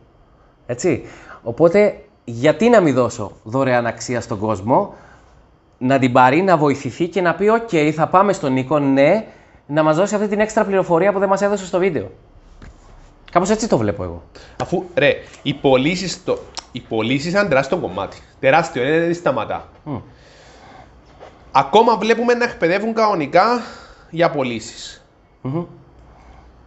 [0.66, 1.04] Έτσι.
[1.44, 4.94] Οπότε, γιατί να μην δώσω δωρεάν αξία στον κόσμο,
[5.78, 9.26] να την πάρει, να βοηθηθεί και να πει: Οκ, θα πάμε στον Νίκο, ναι,
[9.68, 12.12] να μας δώσει αυτή την έξτρα πληροφορία που δεν μας έδωσε στο βίντεο.
[13.32, 14.24] Κάπως έτσι το βλέπω εγώ.
[14.62, 16.40] Αφού, ρε, οι πωλήσεις το,
[16.78, 18.18] οι πωλήσεις είναι ένα τεράστιο κομμάτι.
[18.40, 19.70] Τεράστιο, δεν δεν σταματά.
[21.52, 23.62] Ακόμα βλέπουμε να εκπαιδεύουν κανονικά
[24.10, 25.06] για πωλήσεις.
[25.42, 25.64] Μμμ.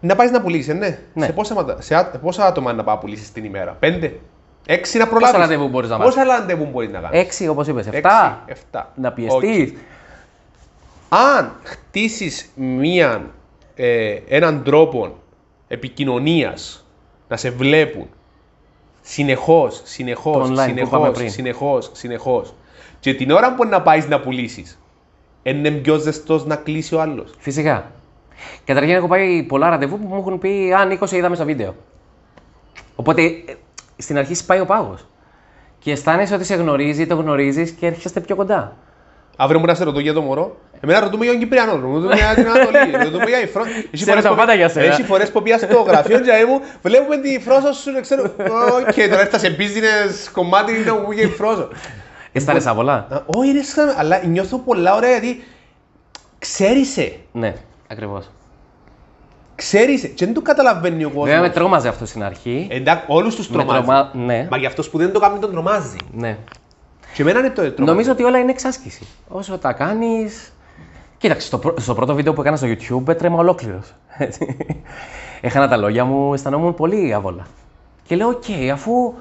[0.00, 0.98] Να πάεις να πουλήσεις, ναι.
[1.14, 1.26] Ναι.
[1.26, 4.20] Σε, πόσα, ματα- σε α- πόσα άτομα να πάει να πουλήσεις την ημέρα, πέντε;
[4.66, 7.96] Έξι να προλάβεις; ραντεβού μπορείς να Πόσα ραντεβού μπορείς να κάνεις; Έξι, όπως είπες, Έξι,
[7.96, 8.42] εφτά.
[8.46, 8.92] εφτά.
[8.94, 9.72] Να πιεστείς.
[11.08, 13.30] αν χτίσεις μία,
[13.74, 15.16] ε, έναν τρόπο
[15.68, 16.84] επικοινωνίας
[17.28, 18.08] να σε βλέπουν
[19.00, 21.30] συνεχώς, συνεχώς, Το online που είπαμε συνεχώς, πριν.
[21.30, 22.54] συνεχώς, συνεχώς
[23.00, 24.78] Και την ώρα που να πάεις να πουλήσεις,
[25.42, 27.34] είναι πιο ζεστό να κλείσει ο άλλος.
[27.38, 27.90] Φυσικά.
[28.64, 31.74] Καταρχήν έχω πάει πολλά ραντεβού που μου έχουν πει Α, Νίκος, σε είδαμε στο βίντεο.
[32.94, 33.32] Οπότε ε,
[33.96, 35.06] στην αρχή σπάει ο πάγος.
[35.78, 38.76] Και αισθάνεσαι ότι σε γνωρίζει, το γνωρίζεις και έρχεστε πιο κοντά.
[39.42, 40.56] Αύριο μου να σε ρωτώ για το μωρό.
[40.80, 43.68] Εμένα ρωτούμε για τον Κυπριανό, ρωτούμε για την Ανατολή, ρωτούμε για η Φρόσο.
[43.92, 44.86] Ξέρω τα πάντα για σένα.
[44.86, 48.22] Έχει φορές που πήγα στο γραφείο και μου βλέπουμε τη Φρόσο σου, δεν ξέρω.
[48.94, 51.68] Και τώρα έφτασε business κομμάτι να μου για η Φρόσο.
[52.32, 52.92] Αισθάνεσαι πολλά.
[53.10, 55.44] Α, Όχι, είναι σαν, αλλά νιώθω πολλά ωραία γιατί
[56.38, 57.54] ξέρεις σε, Ναι,
[57.88, 58.30] ακριβώς.
[59.54, 61.24] ξέρεις σε και δεν το καταλαβαίνει ο κόσμος.
[61.24, 62.68] Βέβαια με τρόμαζε αυτό στην αρχή.
[62.70, 63.78] Εντάξει, όλους τους Με τρομάζει.
[63.84, 64.46] τρομα- ναι.
[64.50, 65.96] Μα για αυτός που δεν το κάνει τον τρομάζει.
[66.12, 66.36] Ναι.
[67.14, 67.82] Και εμένα είναι το τρομάζει.
[67.84, 69.06] Νομίζω ότι όλα είναι εξάσκηση.
[69.28, 70.52] Όσο τα κάνεις.
[71.18, 73.94] Κοίταξε, στο, πρω- στο πρώτο βίντεο που έκανα στο YouTube έτρεμα ολόκληρος.
[75.40, 77.46] Έχανα τα λόγια μου, αισθανόμουν πολύ άβολα.
[78.02, 79.14] Και λέω, οκ, αφού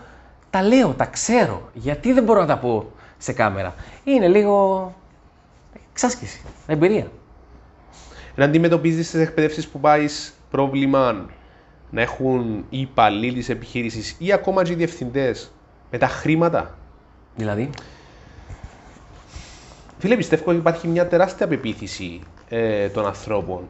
[0.49, 3.73] τα λέω, τα ξέρω, γιατί δεν μπορώ να τα πω σε κάμερα.
[4.03, 4.93] Είναι λίγο
[5.91, 7.07] εξάσκηση, εμπειρία.
[8.35, 11.25] Να αντιμετωπίζεις στις εκπαιδεύσεις που πάεις πρόβλημα
[11.89, 15.51] να έχουν οι υπαλλήλοι της επιχείρησης ή ακόμα και οι διευθυντές
[15.91, 16.77] με τα χρήματα;
[17.35, 17.69] Δηλαδή,
[19.97, 22.19] Φίλε, πιστεύω ότι υπάρχει μια τεράστια πεποίθηση
[22.49, 23.69] ε, των ανθρώπων.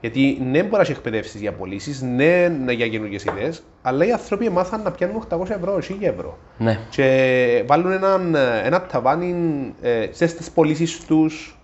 [0.00, 4.12] Γιατί ναι, μπορείς να έχεις εκπαιδεύσεις για πωλήσει, ναι, ναι, για καινούργιες ιδέες, αλλά οι
[4.12, 6.38] άνθρωποι μάθαν να πιάνουν 800 ευρώ, 1000 ευρώ.
[6.58, 6.78] ναι.
[6.90, 8.34] Και βάλουν έναν,
[8.64, 9.34] ένα ταβάνι
[9.82, 11.58] ε, και στις πωλήσεις τους,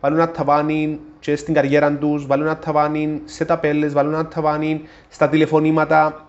[0.00, 4.82] βάλουν ένα ταβάνι και στην καριέρα τους, βάλουν ένα ταβάνι σε ταπέλες, βάλουν ένα ταβάνι
[5.08, 6.26] στα τηλεφωνήματα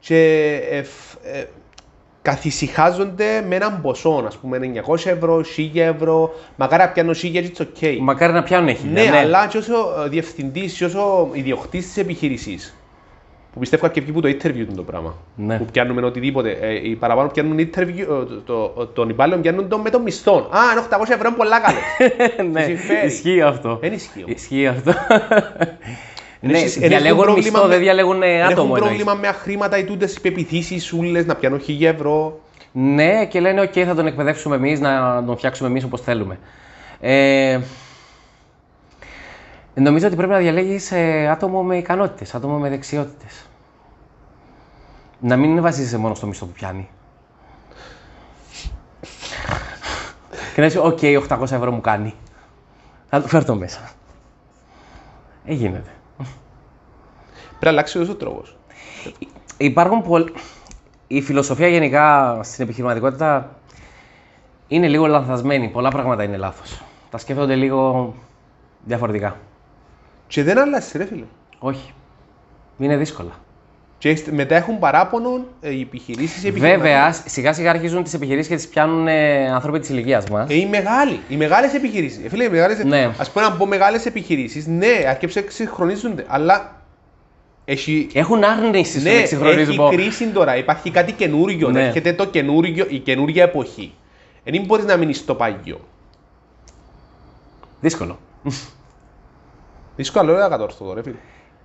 [0.00, 1.44] και ε, φ- ε,
[2.24, 7.62] καθησυχάζονται με έναν ποσό, ας πούμε 900 ευρώ, 1000 ευρώ, μακάρι να πιάνω 1000 it's
[7.62, 7.96] okay.
[8.00, 8.86] Μακάρι να πιάνουν έχει.
[8.86, 9.74] Ναι, αλλά και όσο
[10.08, 12.76] διευθυντής και όσο ιδιοκτήτης της επιχείρησης.
[13.52, 15.14] Που πιστεύω και που το interview είναι το πράγμα.
[15.36, 15.58] Ναι.
[15.58, 16.50] Που πιάνουμε οτιδήποτε.
[16.50, 20.36] Ε, οι παραπάνω πιάνουν interview, ε, το, το, τον υπάλληλο πιάνουν τον με τον μισθό.
[20.36, 21.78] Α, είναι 800 ευρώ είναι πολλά καλό.
[22.52, 23.06] ναι, συμφέρει.
[23.06, 23.78] ισχύει αυτό.
[23.80, 24.40] Δεν ισχύει όμως.
[24.40, 24.92] Ισχύει αυτό.
[26.50, 28.72] ναι, Έχεις- έχουν διαλέγουν πρόβλημα μισθό, με- δεν διαλέγουν ε, Έχουν άτομο.
[28.76, 28.80] εννοείς.
[28.82, 32.40] πρόβλημα με χρήματα ή τούτε πεπιθήσεις σούλες να πιάνουν 1000 ευρώ.
[32.72, 36.38] Ναι, και λένε: OK, θα τον εκπαιδεύσουμε εμείς, να τον φτιάξουμε εμείς όπως θέλουμε.
[37.00, 37.60] Ε,
[39.74, 40.92] νομίζω ότι πρέπει να διαλέγεις
[41.30, 43.46] άτομο με ικανότητες, άτομο με δεξιότητες.
[45.20, 46.88] Να μην βασίζεσαι μόνο στο μισθό που πιάνει.
[50.54, 52.14] και να είσαι: OK, 800 ευρώ μου κάνει.
[53.08, 53.90] Θα το φέρω το μέσα.
[55.44, 55.90] Ε, γίνεται.
[57.64, 58.56] Πρέπει να αλλάξει ο τρόπος.
[59.56, 60.24] Υπάρχουν πολλ...
[61.06, 63.56] Η φιλοσοφία γενικά στην επιχειρηματικότητα
[64.68, 65.68] είναι λίγο λανθασμένη.
[65.68, 66.82] Πολλά πράγματα είναι λάθος.
[67.10, 68.14] Τα σκέφτονται λίγο
[68.84, 69.36] διαφορετικά.
[70.26, 71.24] Και δεν αλλάζει, ρε φίλε.
[71.58, 71.92] Όχι.
[72.78, 73.30] Είναι δύσκολα.
[73.98, 76.50] Και έχεις- μετά έχουν παράπονο ε, οι επιχειρήσεις.
[76.50, 80.50] Βέβαια, σιγά σιγά αρχίζουν τις επιχειρήσεις και τις πιάνουν ε, άνθρωποι της ηλικίας μας.
[80.50, 82.24] Ε, οι μεγάλοι, οι μεγάλες επιχειρήσεις.
[82.24, 82.84] Ε, φίλε, οι μεγάλες...
[82.84, 83.04] Ναι.
[83.04, 86.82] Α πούμε να πω μεγάλες επιχειρήσεις, ναι, αρκεψε εξυγχρονίζονται, αλλά
[87.64, 88.08] έχει.
[88.12, 89.88] Έχουν άρνηση στον Ναι, εξυγχρονισμό.
[89.92, 91.86] έχει κρίση τώρα, υπάρχει κάτι καινούριο, Ναι.
[91.86, 93.94] έρχεται το καινούριο, η καινούργια εποχή.
[94.44, 95.80] Δεν μπορείς να μείνεις στο παγιό.
[97.80, 98.18] Δύσκολο.
[99.96, 101.16] Δύσκολο είναι κατόρθωτο, ρε φίλε.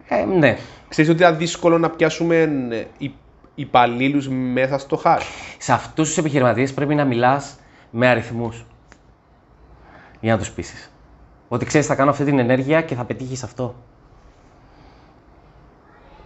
[0.07, 0.57] Ε, ναι.
[0.87, 2.35] Ξέρεις ότι ήταν δύσκολο να πιάσουμε
[2.71, 3.13] ε, υ-
[3.55, 5.23] υπαλλήλους μέσα στο χάρι.
[5.57, 7.55] Σε αυτούς τους επιχειρηματίες πρέπει να μιλάς
[7.91, 8.65] με αριθμούς.
[10.21, 10.91] Για να τους πείσεις.
[11.47, 13.75] Ότι ξέρεις, θα κάνω αυτή την ενέργεια και θα πετύχεις αυτό.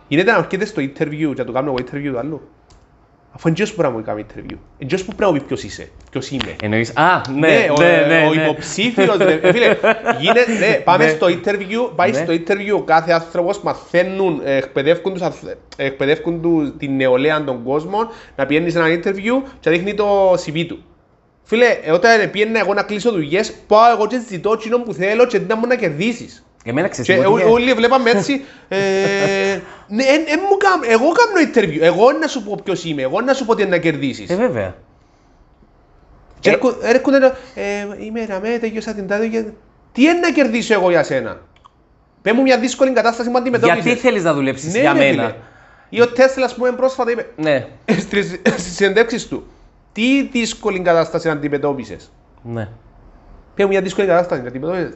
[0.08, 2.42] Γίνεται να έρχεται στο interview και να το κάνω εγώ interview του άλλου.
[3.36, 4.58] Αφού είναι που πρέπει να μου κάνει interview.
[4.78, 6.56] Είναι που πρέπει να μου πει ποιος είσαι, ποιος είμαι.
[6.62, 6.88] Εννοεί.
[6.94, 8.06] Α, ναι, ναι, ο, ναι.
[8.08, 9.78] ναι, ο υποψήφιος, ρε, ε, φίλε,
[10.20, 11.10] γίνεται, ναι, πάμε Ναι.
[11.12, 12.18] στο interview, πάει Ναι.
[12.18, 18.08] στο interview, κάθε άνθρωπος μαθαίνουν, ε, εκπαιδεύκουν, τους, αθ- εκπαιδεύκουν του, την νεολαία των κόσμων,
[18.36, 20.84] να πηγαίνει σε ένα interview και να δείχνει το CV του.
[21.44, 25.26] Φίλε, ε, όταν πήγαινα εγώ να κλείσω δουλειές, πάω εγώ και ζητώ εκείνο που θέλω
[25.26, 26.46] και δεν μου να κερδίσεις.
[26.64, 27.50] Εμένα ξέρεις Και τι μου ό- πήγε.
[27.50, 28.46] όλοι βλέπαμε έτσι.
[28.68, 28.78] ε,
[29.88, 31.82] ναι, εν- εν μου κάμ- εγώ κάνω interview.
[31.82, 33.02] Εγώ να σου πω ποιος είμαι.
[33.02, 34.30] Εγώ να σου πω τι είναι να κερδίσεις.
[34.30, 34.76] Ε, βέβαια.
[36.40, 37.26] Και έρχο- έρχονται να.
[37.56, 39.28] Ε, είμαι ραμέ, τελειώσα την τάδε.
[39.28, 39.44] και-
[39.92, 41.40] Τι είναι να κερδίσω εγώ για σένα;
[42.22, 43.84] Πε μου μια δύσκολη κατάσταση που αντιμετώπισες.
[43.84, 45.36] Γιατί θέλεις να δουλέψεις ναι, για ρε, μένα; φίλε.
[45.90, 47.68] Ή ο Τέσλα, ας πούμε, πρόσφατα είπε Ναι,
[48.58, 49.48] στις συνεντεύξεις του.
[49.92, 52.12] Τι δύσκολη κατάσταση αντιμετώπισες;
[52.42, 52.68] ναι.
[53.56, 54.94] Πε μου μια δύσκολη κατάσταση να αντιμετώπισες;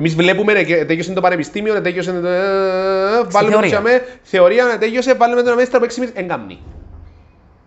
[0.00, 2.26] Εμείς βλέπουμε, ρε, και τέλειωσε το πανεπιστήμιο, ρε, τέλειωσε το.
[2.28, 3.76] ε, Βάλουμε θεωρία.
[3.76, 6.14] το με θεωρία, ρε, τέλειωσε, βάλουμε το μέσα από 6 μήνες.
[6.14, 6.62] Εγκάμνη.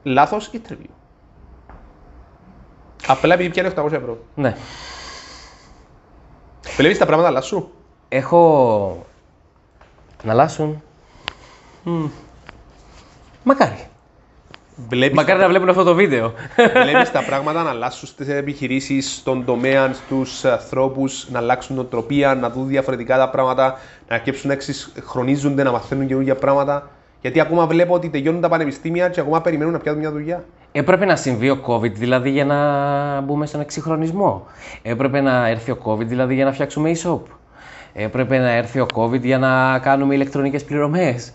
[0.03, 0.89] Λάθος interview.
[3.07, 4.17] Απλά επειδή πιάνει 800 ευρώ.
[4.35, 4.55] ναι.
[6.77, 7.69] Βλέπεις τα πράγματα αλλάσουν.
[8.09, 9.05] Έχω.
[10.23, 10.83] να αλλάσουν.
[11.83, 12.05] Μμ.
[13.43, 13.87] Μακάρι.
[14.75, 16.33] Βλέπεις, Μακάρι να βλέπουν αυτό το βίντεο.
[16.83, 22.49] βλέπεις τα πράγματα να αλλάσουν στις επιχειρήσεις, στον τομέα, στους ανθρώπους, να αλλάξουν νοοτροπία, να
[22.49, 23.77] δουν διαφορετικά τα πράγματα,
[24.09, 26.89] να αρκέψουν να εξυγχρονίζονται, να μαθαίνουν καινούργια πράγματα.
[27.21, 30.43] Γιατί ακόμα βλέπω ότι τελειώνουν τα πανεπιστήμια και ακόμα περιμένουν να πιάσουν μια δουλειά.
[30.71, 34.45] Έπρεπε να συμβεί ο COVID δηλαδή για να μπούμε στον εξυγχρονισμό.
[34.81, 37.19] Έπρεπε να έρθει ο COVID δηλαδή για να φτιάξουμε e-shop.
[37.93, 41.33] Έπρεπε να έρθει ο COVID για να κάνουμε ηλεκτρονικές πληρωμές.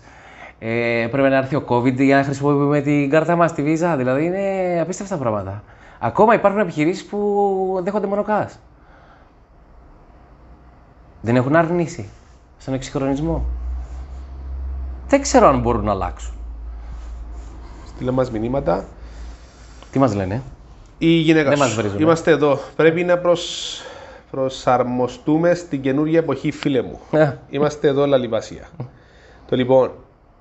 [0.59, 3.93] Ε, έπρεπε να έρθει ο COVID για να χρησιμοποιούμε την κάρτα μας, τη Visa.
[3.97, 5.63] Δηλαδή είναι απίστευτα πράγματα.
[5.99, 8.51] Ακόμα υπάρχουν επιχειρήσεις που δέχονται μόνο cash.
[11.21, 12.09] Δεν έχουν αρνήσει
[12.57, 13.45] στον εξυγχρονισμό.
[15.07, 16.33] Δεν ξέρω αν μπορούν να αλλάξουν.
[17.87, 18.85] Στείλε μας μηνύματα.
[19.91, 20.41] Τι μας λένε;
[20.97, 21.63] Η γυναίκα Δεν σου.
[21.63, 22.03] μας βρίζουνε.
[22.03, 22.59] Είμαστε εδώ.
[22.75, 23.81] Πρέπει να προσ...
[24.31, 26.99] προσαρμοστούμε στην καινούργια εποχή, φίλε μου.
[27.11, 28.67] Ε, Είμαστε εδώ, Λαλιβασία.
[29.49, 29.91] το λοιπόν,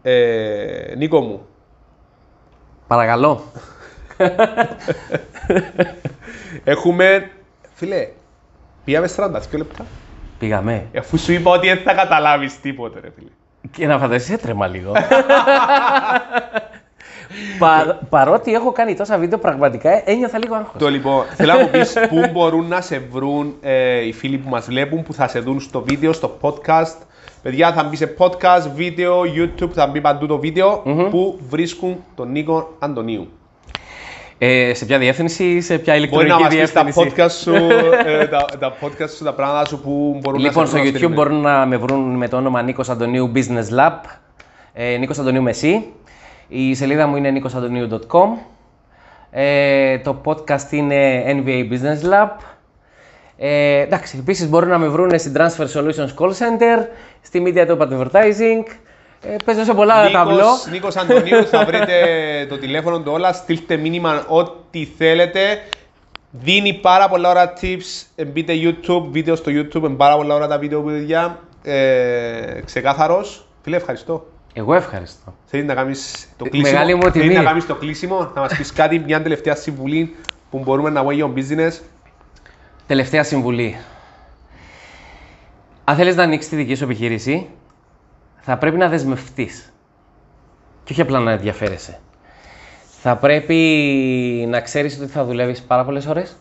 [0.02, 1.46] ε, Νίκο μου,
[2.86, 3.42] Παρακαλώ.
[6.64, 7.30] έχουμε,
[7.74, 8.08] φίλε,
[8.84, 9.84] πήγαμε 42 λεπτά.
[10.38, 10.86] Πήγαμε.
[10.98, 13.28] Αφού σου είπα ότι δεν θα καταλάβεις τίποτε, ρε φίλε.
[13.70, 14.92] Και να φανταστείς έτρεμα λίγο.
[17.58, 20.78] Πα- παρότι έχω κάνει τόσα βίντεο, πραγματικά ένιωθα λίγο άγχος.
[20.80, 24.48] Το λοιπόν, θέλω να μου πεις πού μπορούν να σε βρουν ε, οι φίλοι που
[24.48, 26.96] μας βλέπουν, που θα σε δουν στο βίντεο, στο podcast.
[27.42, 32.30] Παιδιά, θα μπει σε podcast, βίντεο, YouTube, θα μπει παντού το βίντεο, που βρίσκουν τον
[32.30, 33.28] Νίκο Αντωνίου.
[34.38, 37.54] Ε, σε ποια διεύθυνση, σε ποια Μπορεί να ηλεκτρονική μας πεις τα διεύθυνση; podcast σου,
[38.20, 41.10] ε, τα, τα podcast σου, τα πράγματα σου που μπορούν Λοιπόν, να στο σε βρουν.
[41.10, 43.92] YouTube μπορούν να με βρουν με το όνομα Νίκος Αντωνίου Business Lab.
[44.72, 45.92] Ε, Νίκος Αντωνίου Μεσί.
[46.48, 48.28] Η σελίδα μου είναι nikosantoniou.com.
[49.30, 52.28] Ε, το podcast είναι NBA Business Lab.
[53.40, 56.86] Ε, εντάξει, επίσης μπορούν να με βρουν στην Transfer Solutions Call Center,
[57.20, 58.62] στη Media Top Advertising.
[59.22, 60.34] Ε, παίζω σε πολλά ταμπλό.
[60.34, 61.94] Νίκος, Νίκος Αντωνίου, θα βρείτε
[62.48, 65.40] το τηλέφωνο του όλα, στείλτε μήνυμα ό,τι θέλετε.
[66.30, 70.46] Δίνει πάρα πολλά ώρα tips, ε, μπείτε YouTube, βίντεο στο YouTube, είναι πάρα πολλά ώρα
[70.46, 71.40] τα βίντεο που παιδιά.
[71.62, 73.46] Ε, ξεκάθαρος.
[73.62, 74.26] Φίλε, ευχαριστώ.
[74.52, 75.34] Εγώ ευχαριστώ.
[75.44, 77.34] Θέλεις να κάνεις το Ε, κλείσιμο; μεγάλη μου Θέλεις τιμή.
[77.34, 80.16] να κάνεις το κλείσιμο, να μας πεις κάτι, μια τελευταία συμβουλή
[80.50, 81.72] που μπορούμε να way on business.
[82.88, 83.76] Τελευταία συμβουλή.
[85.84, 87.48] Αν θέλεις να ανοίξεις τη δική σου επιχείρηση,
[88.40, 89.72] θα πρέπει να δεσμευτείς.
[90.84, 92.00] Και όχι απλά να ενδιαφέρεσαι.
[93.00, 93.54] Θα πρέπει
[94.48, 96.36] να ξέρεις ότι θα δουλεύεις πάρα πολλές ώρες.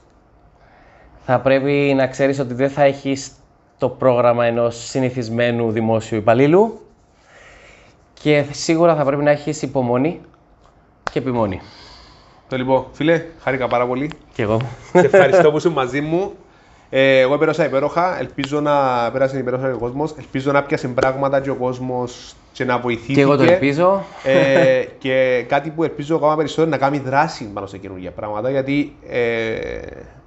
[1.25, 3.31] Θα πρέπει να ξέρεις ότι δεν θα έχεις
[3.77, 6.81] το πρόγραμμα ενός συνηθισμένου δημόσιου υπαλλήλου.
[8.13, 10.21] Και σίγουρα θα πρέπει να έχεις υπομονή
[11.11, 11.61] και επιμονή.
[12.49, 14.11] Το λοιπόν, φίλε, χάρηκα πάρα πολύ.
[14.33, 14.61] Και εγώ.
[14.91, 16.31] Σε ευχαριστώ που ήσουν μαζί μου.
[16.89, 18.19] Ε, εγώ πέρασα υπέροχα.
[18.19, 18.73] Ελπίζω να
[19.11, 20.13] πέρασε υπέροχα και ο κόσμος.
[20.17, 23.13] Ελπίζω να πιάσει πράγματα και ο κόσμος και να βοηθήσει.
[23.13, 24.03] Και εγώ το ελπίζω.
[24.23, 28.49] Ε, και κάτι που ελπίζω ακόμα περισσότερο να κάνει δράση πάνω σε καινούργια πράγματα.
[28.49, 29.17] Γιατί ε,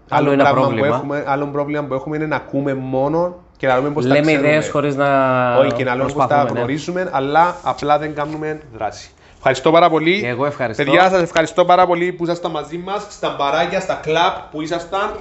[0.08, 0.86] Άλλο ένα πράγμα πρόβλημα.
[0.86, 4.06] Που έχουμε, άλλο πρόβλημα που έχουμε είναι να ακούμε μόνο και να λέμε πώ τα
[4.06, 4.48] Λέμε ξέρουμε.
[4.48, 5.08] ιδέες χωρίς να
[5.56, 6.58] Όχι, και να λέμε πώ τα προσπαθούμε, ναι.
[6.58, 9.10] γνωρίζουμε, αλλά απλά δεν κάνουμε δράση.
[9.42, 10.20] Ευχαριστώ πάρα πολύ.
[10.20, 10.84] Και εγώ ευχαριστώ.
[10.84, 15.16] Παιδιά, σας ευχαριστώ πάρα πολύ που ήσασταν μαζί μας, στα μπαράκια, στα κλαπ που ήσασταν.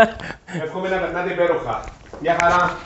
[0.64, 1.84] Εύχομαι να περνάτε υπέροχα.
[2.20, 2.76] Γεια χαρά.